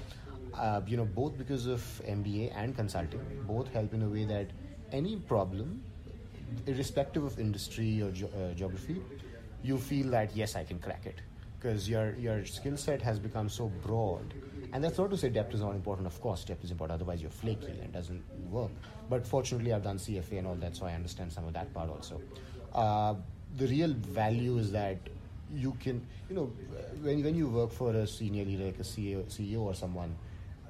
uh, 0.57 0.81
you 0.85 0.97
know 0.97 1.05
both 1.05 1.37
because 1.37 1.65
of 1.67 1.81
MBA 2.05 2.51
and 2.55 2.75
consulting, 2.75 3.21
both 3.47 3.67
help 3.73 3.93
in 3.93 4.03
a 4.03 4.07
way 4.07 4.25
that 4.25 4.47
any 4.91 5.17
problem, 5.17 5.81
irrespective 6.67 7.23
of 7.23 7.39
industry 7.39 8.01
or 8.01 8.11
ge- 8.11 8.23
uh, 8.23 8.53
geography, 8.55 9.01
you 9.63 9.77
feel 9.77 10.07
that 10.11 10.35
yes, 10.35 10.55
I 10.55 10.63
can 10.63 10.79
crack 10.79 11.05
it 11.05 11.21
because 11.59 11.89
your 11.89 12.15
your 12.15 12.45
skill 12.45 12.77
set 12.77 13.01
has 13.01 13.19
become 13.19 13.49
so 13.49 13.71
broad. 13.83 14.33
And 14.73 14.83
that's 14.83 14.97
not 14.97 15.11
to 15.11 15.17
say 15.17 15.29
depth 15.29 15.53
is 15.53 15.61
not 15.61 15.75
important. 15.75 16.07
Of 16.07 16.19
course, 16.19 16.43
depth 16.43 16.63
is 16.63 16.71
important. 16.71 16.95
Otherwise, 16.99 17.21
you're 17.21 17.29
flaky 17.29 17.79
and 17.81 17.93
doesn't 17.93 18.23
work. 18.49 18.71
But 19.07 19.25
fortunately, 19.27 19.71
I've 19.71 19.83
done 19.83 19.97
CFA 19.97 20.39
and 20.39 20.47
all 20.47 20.55
that, 20.55 20.75
so 20.75 20.87
I 20.87 20.93
understand 20.93 21.31
some 21.31 21.45
of 21.45 21.53
that 21.53 21.71
part 21.73 21.89
also. 21.89 22.19
Uh, 22.73 23.13
the 23.55 23.67
real 23.67 23.93
value 23.93 24.57
is 24.57 24.71
that 24.71 24.97
you 25.53 25.77
can, 25.79 26.05
you 26.27 26.35
know, 26.35 26.51
when 27.01 27.23
when 27.23 27.35
you 27.35 27.47
work 27.47 27.71
for 27.71 27.91
a 27.93 28.07
senior 28.07 28.45
leader 28.45 28.65
like 28.65 28.79
a 28.79 28.83
CEO, 28.83 29.23
CEO 29.25 29.61
or 29.61 29.75
someone, 29.75 30.15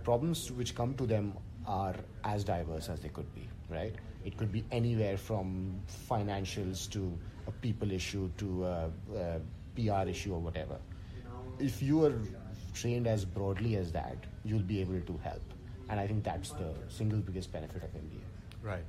problems 0.03 0.51
which 0.51 0.75
come 0.75 0.93
to 0.95 1.05
them 1.05 1.33
are 1.65 1.95
as 2.23 2.43
diverse 2.43 2.89
as 2.89 2.99
they 3.01 3.09
could 3.09 3.33
be. 3.35 3.47
Right? 3.69 3.95
It 4.25 4.37
could 4.37 4.51
be 4.51 4.63
anywhere 4.71 5.17
from 5.17 5.79
financials 6.09 6.89
to 6.91 7.17
a 7.47 7.51
people 7.51 7.91
issue 7.91 8.29
to 8.37 8.65
a, 8.65 8.91
a 9.15 9.39
PR 9.75 10.07
issue 10.09 10.33
or 10.33 10.39
whatever. 10.39 10.77
If 11.59 11.81
you 11.81 12.05
are 12.05 12.13
trained 12.73 13.07
as 13.07 13.25
broadly 13.25 13.75
as 13.75 13.91
that, 13.91 14.17
you'll 14.43 14.61
be 14.61 14.81
able 14.81 15.01
to 15.01 15.19
help. 15.23 15.41
And 15.89 15.99
I 15.99 16.07
think 16.07 16.23
that's 16.23 16.51
the 16.51 16.73
single 16.87 17.19
biggest 17.19 17.51
benefit 17.51 17.83
of 17.83 17.89
MBA. 17.93 18.21
Right. 18.61 18.85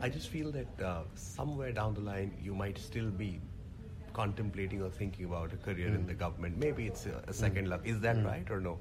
I 0.00 0.08
just 0.08 0.28
feel 0.28 0.52
that 0.52 0.80
uh, 0.84 1.02
somewhere 1.14 1.72
down 1.72 1.94
the 1.94 2.00
line, 2.00 2.36
you 2.42 2.54
might 2.54 2.78
still 2.78 3.10
be 3.10 3.40
contemplating 4.12 4.82
or 4.82 4.90
thinking 4.90 5.24
about 5.24 5.52
a 5.52 5.56
career 5.56 5.88
in 5.88 6.02
hmm. 6.02 6.06
the 6.06 6.14
government. 6.14 6.56
Maybe 6.58 6.86
it's 6.86 7.06
a, 7.06 7.22
a 7.26 7.32
second 7.32 7.64
hmm. 7.64 7.72
love. 7.72 7.86
Is 7.86 8.00
that 8.00 8.16
hmm. 8.16 8.26
right 8.26 8.50
or 8.50 8.60
no? 8.60 8.78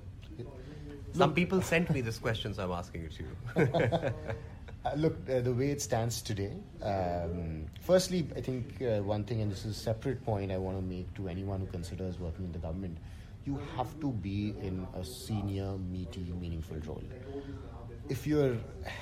Some 1.13 1.33
people 1.33 1.61
sent 1.61 1.89
me 1.91 2.01
this 2.01 2.17
question, 2.17 2.53
so 2.53 2.63
I'm 2.63 2.71
asking 2.71 3.03
it 3.05 3.11
to 3.13 3.23
you. 3.23 4.09
Uh, 4.85 4.91
look, 4.97 5.15
uh, 5.29 5.39
the 5.39 5.53
way 5.53 5.69
it 5.69 5.81
stands 5.81 6.21
today, 6.21 6.51
um, 6.81 7.65
firstly, 7.79 8.27
I 8.35 8.41
think 8.41 8.81
uh, 8.81 9.01
one 9.01 9.23
thing, 9.23 9.39
and 9.39 9.49
this 9.49 9.63
is 9.63 9.77
a 9.77 9.79
separate 9.79 10.21
point 10.25 10.51
I 10.51 10.57
want 10.57 10.77
to 10.77 10.83
make 10.83 11.13
to 11.13 11.29
anyone 11.29 11.61
who 11.61 11.67
considers 11.67 12.19
working 12.19 12.43
in 12.43 12.51
the 12.51 12.59
government, 12.59 12.97
you 13.45 13.57
have 13.77 13.97
to 14.01 14.11
be 14.11 14.55
in 14.61 14.85
a 14.93 15.05
senior, 15.05 15.77
meaty, 15.77 16.33
meaningful 16.37 16.75
role. 16.85 17.01
If 18.09 18.27
you're 18.27 18.57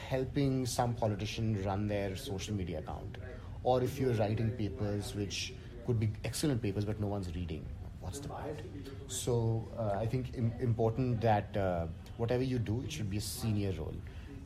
helping 0.07 0.67
some 0.67 0.93
politician 0.93 1.63
run 1.63 1.87
their 1.87 2.15
social 2.15 2.53
media 2.53 2.77
account, 2.77 3.17
or 3.63 3.81
if 3.81 3.99
you're 3.99 4.13
writing 4.13 4.51
papers 4.51 5.15
which 5.15 5.55
could 5.87 5.99
be 5.99 6.11
excellent 6.23 6.61
papers 6.61 6.85
but 6.85 6.99
no 6.99 7.07
one's 7.07 7.33
reading, 7.33 7.65
what's 8.11 8.19
the 8.19 8.27
point? 8.27 8.59
So 9.07 9.67
uh, 9.77 9.97
I 9.99 10.05
think 10.05 10.37
Im- 10.37 10.53
important 10.59 11.21
that 11.21 11.55
uh, 11.55 11.87
whatever 12.17 12.43
you 12.43 12.59
do, 12.59 12.81
it 12.81 12.91
should 12.91 13.09
be 13.09 13.17
a 13.17 13.21
senior 13.21 13.73
role. 13.77 13.95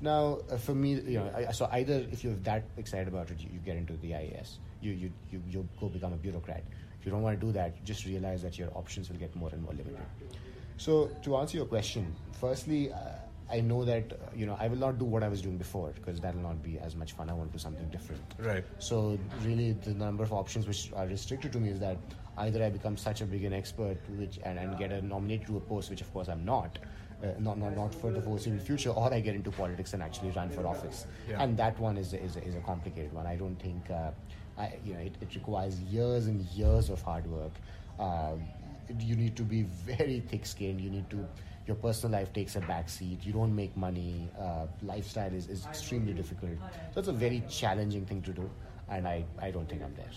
Now, 0.01 0.39
uh, 0.51 0.57
for 0.57 0.75
me, 0.75 0.93
you 0.93 1.19
know, 1.19 1.31
I, 1.35 1.51
so 1.51 1.67
either 1.71 2.05
if 2.11 2.23
you're 2.23 2.35
that 2.43 2.63
excited 2.77 3.07
about 3.07 3.31
it, 3.31 3.39
you, 3.39 3.49
you 3.53 3.59
get 3.59 3.77
into 3.77 3.93
the 3.97 4.11
IAS, 4.11 4.57
you, 4.81 4.91
you, 4.91 5.11
you, 5.31 5.41
you 5.49 5.67
go 5.79 5.87
become 5.87 6.13
a 6.13 6.17
bureaucrat. 6.17 6.63
If 6.99 7.05
you 7.05 7.11
don't 7.11 7.23
want 7.23 7.39
to 7.39 7.45
do 7.45 7.51
that, 7.53 7.83
just 7.83 8.05
realize 8.05 8.41
that 8.43 8.57
your 8.59 8.69
options 8.75 9.09
will 9.09 9.17
get 9.17 9.35
more 9.35 9.49
and 9.51 9.63
more 9.63 9.73
limited. 9.73 10.05
So, 10.77 11.09
to 11.23 11.37
answer 11.37 11.57
your 11.57 11.65
question, 11.65 12.13
firstly, 12.39 12.91
uh, 12.91 12.97
I 13.49 13.61
know 13.61 13.85
that 13.85 14.11
uh, 14.11 14.15
you 14.35 14.47
know 14.47 14.57
I 14.59 14.67
will 14.67 14.77
not 14.77 14.97
do 14.97 15.05
what 15.05 15.21
I 15.21 15.27
was 15.27 15.41
doing 15.41 15.57
before 15.57 15.91
because 15.93 16.19
that 16.21 16.33
will 16.33 16.41
not 16.41 16.63
be 16.63 16.79
as 16.79 16.95
much 16.95 17.13
fun. 17.13 17.29
I 17.29 17.33
want 17.33 17.51
to 17.51 17.57
do 17.57 17.61
something 17.61 17.87
different. 17.89 18.23
Right. 18.39 18.63
So 18.79 19.19
really, 19.43 19.73
the 19.73 19.93
number 19.93 20.23
of 20.23 20.33
options 20.33 20.67
which 20.67 20.91
are 20.95 21.05
restricted 21.05 21.53
to 21.53 21.59
me 21.59 21.69
is 21.69 21.79
that 21.79 21.97
either 22.37 22.63
I 22.63 22.69
become 22.69 22.97
such 22.97 23.21
a 23.21 23.25
big 23.25 23.43
an 23.43 23.53
expert, 23.53 23.97
which 24.17 24.39
and, 24.43 24.59
and 24.59 24.77
get 24.77 24.91
a 24.91 25.01
nominated 25.01 25.47
to 25.47 25.57
a 25.57 25.59
post, 25.61 25.89
which 25.89 26.01
of 26.01 26.11
course 26.13 26.27
I'm 26.27 26.45
not, 26.45 26.77
uh, 27.23 27.27
not, 27.39 27.57
not 27.57 27.75
not 27.75 27.95
for 27.95 28.11
the 28.11 28.21
foreseeable 28.21 28.59
future, 28.59 28.89
or 28.89 29.13
I 29.13 29.19
get 29.19 29.35
into 29.35 29.51
politics 29.51 29.93
and 29.93 30.03
actually 30.03 30.31
run 30.31 30.49
for 30.49 30.67
office. 30.67 31.07
Yeah. 31.29 31.41
And 31.41 31.57
that 31.57 31.79
one 31.79 31.97
is 31.97 32.13
a, 32.13 32.21
is 32.21 32.35
is 32.37 32.55
a 32.55 32.61
complicated 32.61 33.13
one. 33.13 33.25
I 33.25 33.35
don't 33.35 33.55
think 33.55 33.89
uh, 33.89 34.11
I, 34.57 34.73
you 34.85 34.93
know 34.93 34.99
it, 34.99 35.15
it 35.21 35.35
requires 35.35 35.79
years 35.81 36.27
and 36.27 36.41
years 36.47 36.89
of 36.89 37.01
hard 37.01 37.25
work. 37.27 37.53
Uh, 37.99 38.33
you 38.99 39.15
need 39.15 39.35
to 39.35 39.43
be 39.43 39.63
very 39.63 40.19
thick-skinned. 40.19 40.79
You 40.79 40.89
need 40.89 41.09
to 41.09 41.25
your 41.67 41.75
personal 41.77 42.19
life 42.19 42.31
takes 42.31 42.55
a 42.55 42.59
back 42.61 42.89
seat. 42.89 43.25
You 43.25 43.33
don't 43.33 43.55
make 43.55 43.75
money. 43.75 44.29
Uh, 44.39 44.67
lifestyle 44.83 45.33
is, 45.33 45.47
is 45.47 45.65
extremely 45.65 46.13
difficult. 46.13 46.51
So 46.93 46.99
it's 46.99 47.07
a 47.07 47.11
very 47.11 47.41
challenging 47.49 48.05
thing 48.05 48.21
to 48.21 48.31
do, 48.31 48.47
and 48.87 49.07
I, 49.07 49.25
I 49.41 49.49
don't 49.49 49.67
think 49.67 49.81
I'm 49.81 49.95
there. 49.95 50.11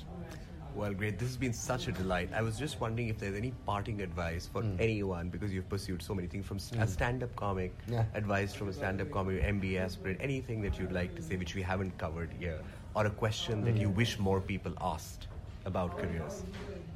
Well, 0.79 0.95
great. 0.95 1.19
This 1.19 1.27
has 1.31 1.37
been 1.37 1.53
such 1.53 1.89
a 1.89 1.93
delight. 1.93 2.31
I 2.33 2.41
was 2.41 2.57
just 2.57 2.81
wondering 2.81 3.09
if 3.09 3.19
there's 3.19 3.35
any 3.37 3.51
parting 3.67 4.01
advice 4.01 4.47
for 4.47 4.63
anyone 4.79 5.29
because 5.29 5.53
you've 5.53 5.69
pursued 5.69 6.01
so 6.01 6.15
many 6.15 6.29
things 6.29 6.47
from 6.47 6.61
st- 6.61 6.81
a 6.81 6.87
stand-up 6.87 7.35
comic, 7.35 7.73
Yeah. 7.89 8.05
advice 8.15 8.55
from 8.55 8.69
a 8.69 8.73
stand-up 8.73 9.11
comic, 9.11 9.43
MBA 9.43 9.81
aspirant, 9.81 10.19
anything 10.21 10.63
that 10.63 10.79
you'd 10.79 10.93
like 10.93 11.17
to 11.17 11.23
say 11.23 11.35
which 11.37 11.57
we 11.57 11.63
haven't 11.63 11.99
covered 11.99 12.31
here, 12.39 12.61
or 12.95 13.07
a 13.07 13.11
question 13.11 13.65
that 13.65 13.77
you 13.77 13.91
wish 13.91 14.21
more 14.21 14.41
people 14.41 14.73
asked 14.81 15.27
about 15.65 15.99
careers. 15.99 16.45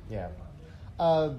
Yeah. 0.09 0.29
Uh, 1.01 1.31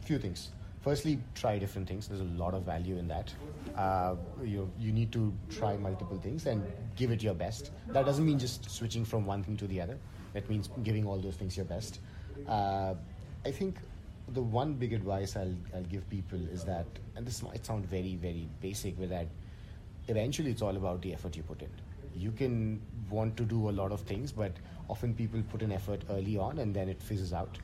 few 0.00 0.18
things. 0.18 0.48
Firstly, 0.80 1.18
try 1.34 1.58
different 1.58 1.86
things. 1.86 2.08
There's 2.08 2.22
a 2.22 2.32
lot 2.42 2.54
of 2.54 2.62
value 2.62 2.96
in 2.96 3.06
that. 3.08 3.34
Uh, 3.76 4.14
you 4.42 4.70
you 4.78 4.92
need 4.92 5.12
to 5.12 5.30
try 5.50 5.76
multiple 5.76 6.16
things 6.16 6.46
and 6.46 6.62
give 6.94 7.10
it 7.10 7.22
your 7.22 7.34
best. 7.34 7.70
That 7.88 8.06
doesn't 8.06 8.24
mean 8.24 8.38
just 8.38 8.70
switching 8.70 9.04
from 9.04 9.26
one 9.26 9.42
thing 9.42 9.58
to 9.58 9.66
the 9.66 9.80
other. 9.82 9.98
That 10.36 10.50
means 10.50 10.68
giving 10.82 11.06
all 11.06 11.18
those 11.18 11.36
things 11.36 11.56
your 11.56 11.64
best. 11.64 12.00
Uh, 12.46 12.92
I 13.46 13.50
think 13.50 13.78
the 14.34 14.42
one 14.42 14.74
big 14.74 14.92
advice 14.92 15.34
I'll, 15.34 15.54
I'll 15.74 15.84
give 15.84 16.08
people 16.10 16.38
is 16.52 16.62
that, 16.64 16.84
and 17.14 17.26
this 17.26 17.42
might 17.42 17.64
sound 17.64 17.86
very 17.86 18.16
very 18.16 18.46
basic, 18.60 18.98
but 18.98 19.08
that 19.08 19.28
eventually 20.08 20.50
it's 20.50 20.60
all 20.60 20.76
about 20.76 21.00
the 21.00 21.14
effort 21.14 21.36
you 21.36 21.42
put 21.42 21.62
in. 21.62 21.70
You 22.14 22.32
can 22.32 22.82
want 23.08 23.38
to 23.38 23.44
do 23.44 23.70
a 23.70 23.74
lot 23.80 23.92
of 23.92 24.02
things, 24.02 24.30
but 24.30 24.52
often 24.90 25.14
people 25.14 25.42
put 25.50 25.62
an 25.62 25.72
effort 25.72 26.02
early 26.10 26.36
on 26.36 26.58
and 26.58 26.74
then 26.74 26.90
it 26.90 27.02
fizzes 27.02 27.32
out. 27.32 27.56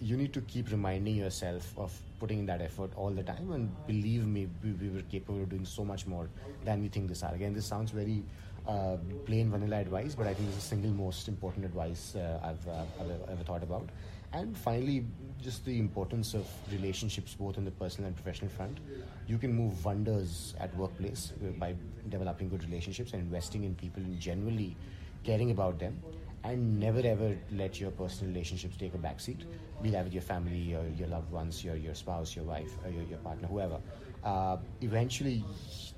You 0.00 0.16
need 0.16 0.32
to 0.32 0.40
keep 0.40 0.70
reminding 0.72 1.14
yourself 1.14 1.72
of 1.78 1.96
putting 2.18 2.40
in 2.40 2.46
that 2.46 2.60
effort 2.60 2.90
all 2.96 3.10
the 3.10 3.22
time. 3.22 3.52
And 3.52 3.70
believe 3.86 4.26
me, 4.26 4.48
we, 4.64 4.72
we 4.72 4.88
were 4.88 5.02
capable 5.02 5.42
of 5.42 5.50
doing 5.50 5.64
so 5.64 5.84
much 5.84 6.06
more 6.06 6.28
than 6.64 6.82
we 6.82 6.88
think 6.88 7.08
this 7.08 7.22
are. 7.22 7.34
Again, 7.34 7.54
this 7.54 7.66
sounds 7.66 7.90
very 7.92 8.22
uh, 8.66 8.96
plain 9.26 9.50
vanilla 9.50 9.76
advice, 9.80 10.14
but 10.14 10.26
I 10.26 10.34
think 10.34 10.48
it's 10.48 10.56
the 10.56 10.62
single 10.62 10.90
most 10.90 11.28
important 11.28 11.64
advice 11.64 12.14
uh, 12.14 12.40
I've, 12.42 12.68
uh, 12.68 12.84
I've 13.00 13.30
ever, 13.30 13.44
thought 13.44 13.62
about. 13.62 13.88
And 14.32 14.56
finally, 14.56 15.04
just 15.42 15.64
the 15.64 15.78
importance 15.78 16.34
of 16.34 16.46
relationships, 16.70 17.34
both 17.34 17.58
in 17.58 17.64
the 17.64 17.70
personal 17.72 18.08
and 18.08 18.16
professional 18.16 18.50
front. 18.50 18.78
You 19.26 19.38
can 19.38 19.52
move 19.52 19.84
wonders 19.84 20.54
at 20.60 20.74
workplace 20.76 21.32
uh, 21.42 21.50
by 21.58 21.74
developing 22.08 22.48
good 22.48 22.64
relationships 22.64 23.12
and 23.12 23.22
investing 23.22 23.64
in 23.64 23.74
people 23.74 24.02
and 24.02 24.18
generally 24.20 24.76
caring 25.24 25.50
about 25.50 25.78
them. 25.78 26.00
And 26.42 26.80
never 26.80 27.00
ever 27.00 27.36
let 27.52 27.78
your 27.78 27.90
personal 27.90 28.32
relationships 28.32 28.76
take 28.76 28.94
a 28.94 28.98
backseat. 28.98 29.44
Be 29.82 29.90
that 29.90 30.04
with 30.04 30.14
your 30.14 30.22
family, 30.22 30.56
your, 30.56 30.84
your 30.96 31.08
loved 31.08 31.30
ones, 31.30 31.62
your, 31.62 31.76
your 31.76 31.94
spouse, 31.94 32.34
your 32.34 32.44
wife, 32.44 32.72
your, 32.90 33.02
your 33.02 33.18
partner, 33.18 33.46
whoever. 33.48 33.78
Uh, 34.24 34.56
eventually, 34.80 35.44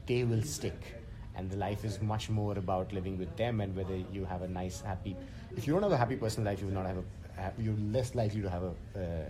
they 0.06 0.24
will 0.24 0.42
stick 0.42 1.01
and 1.36 1.50
the 1.50 1.56
life 1.56 1.84
is 1.84 2.00
much 2.00 2.28
more 2.30 2.56
about 2.58 2.92
living 2.92 3.18
with 3.18 3.34
them 3.36 3.60
and 3.60 3.74
whether 3.76 3.96
you 4.12 4.24
have 4.24 4.42
a 4.42 4.48
nice 4.48 4.80
happy 4.80 5.16
if 5.56 5.66
you 5.66 5.72
don't 5.72 5.82
have 5.82 5.92
a 5.92 5.96
happy 5.96 6.16
personal 6.16 6.50
life 6.50 6.60
you 6.60 6.66
will 6.66 6.74
not 6.74 6.86
have 6.86 6.98
a 6.98 7.52
you're 7.58 7.74
less 7.90 8.14
likely 8.14 8.42
to 8.42 8.50
have 8.50 8.62
a 8.62 8.74
uh, 8.98 9.24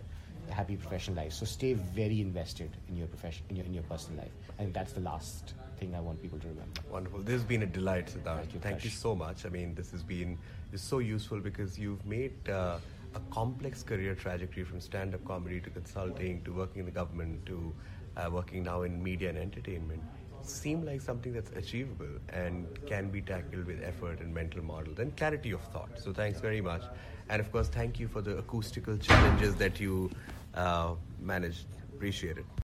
happy 0.50 0.76
professional 0.76 1.16
life. 1.16 1.32
So 1.32 1.44
stay 1.44 1.74
very 1.74 2.20
invested 2.20 2.70
in 2.88 2.96
your 2.96 3.06
profession 3.06 3.44
in 3.48 3.56
your, 3.56 3.66
in 3.66 3.74
your 3.74 3.82
personal 3.84 4.20
life. 4.20 4.32
And 4.58 4.72
that's 4.74 4.92
the 4.92 5.00
last 5.00 5.54
thing 5.78 5.94
i 5.94 6.00
want 6.00 6.20
people 6.22 6.38
to 6.38 6.48
remember. 6.48 6.80
Wonderful. 6.90 7.20
This 7.20 7.34
has 7.34 7.44
been 7.44 7.62
a 7.62 7.66
delight 7.66 8.06
siddharth. 8.06 8.38
Thank 8.38 8.54
you, 8.54 8.60
thank 8.60 8.84
you 8.84 8.90
so 8.90 9.14
much. 9.14 9.46
I 9.46 9.48
mean 9.48 9.74
this 9.74 9.90
has 9.92 10.02
been 10.02 10.38
is 10.72 10.80
so 10.80 10.98
useful 10.98 11.40
because 11.40 11.78
you've 11.78 12.04
made 12.06 12.48
uh, 12.48 12.78
a 13.14 13.20
complex 13.30 13.82
career 13.82 14.14
trajectory 14.14 14.64
from 14.64 14.80
stand-up 14.80 15.24
comedy 15.24 15.60
to 15.60 15.70
consulting 15.70 16.42
to 16.44 16.52
working 16.52 16.80
in 16.80 16.86
the 16.86 16.92
government 16.92 17.44
to 17.46 17.72
uh, 18.16 18.30
working 18.30 18.62
now 18.62 18.82
in 18.82 19.02
media 19.02 19.28
and 19.28 19.38
entertainment 19.38 20.02
seem 20.50 20.84
like 20.84 21.00
something 21.00 21.32
that's 21.32 21.50
achievable 21.56 22.18
and 22.28 22.68
can 22.86 23.10
be 23.10 23.20
tackled 23.22 23.66
with 23.66 23.82
effort 23.82 24.20
and 24.20 24.32
mental 24.32 24.62
models 24.62 24.98
and 24.98 25.16
clarity 25.16 25.52
of 25.52 25.60
thought. 25.62 25.90
So 25.94 26.12
thanks 26.12 26.40
very 26.40 26.60
much. 26.60 26.84
And 27.28 27.40
of 27.40 27.50
course, 27.52 27.68
thank 27.68 27.98
you 28.00 28.08
for 28.08 28.20
the 28.22 28.38
acoustical 28.38 28.96
challenges 28.98 29.56
that 29.56 29.80
you 29.80 30.10
uh, 30.54 30.94
managed. 31.18 31.66
Appreciate 31.96 32.38
it. 32.38 32.52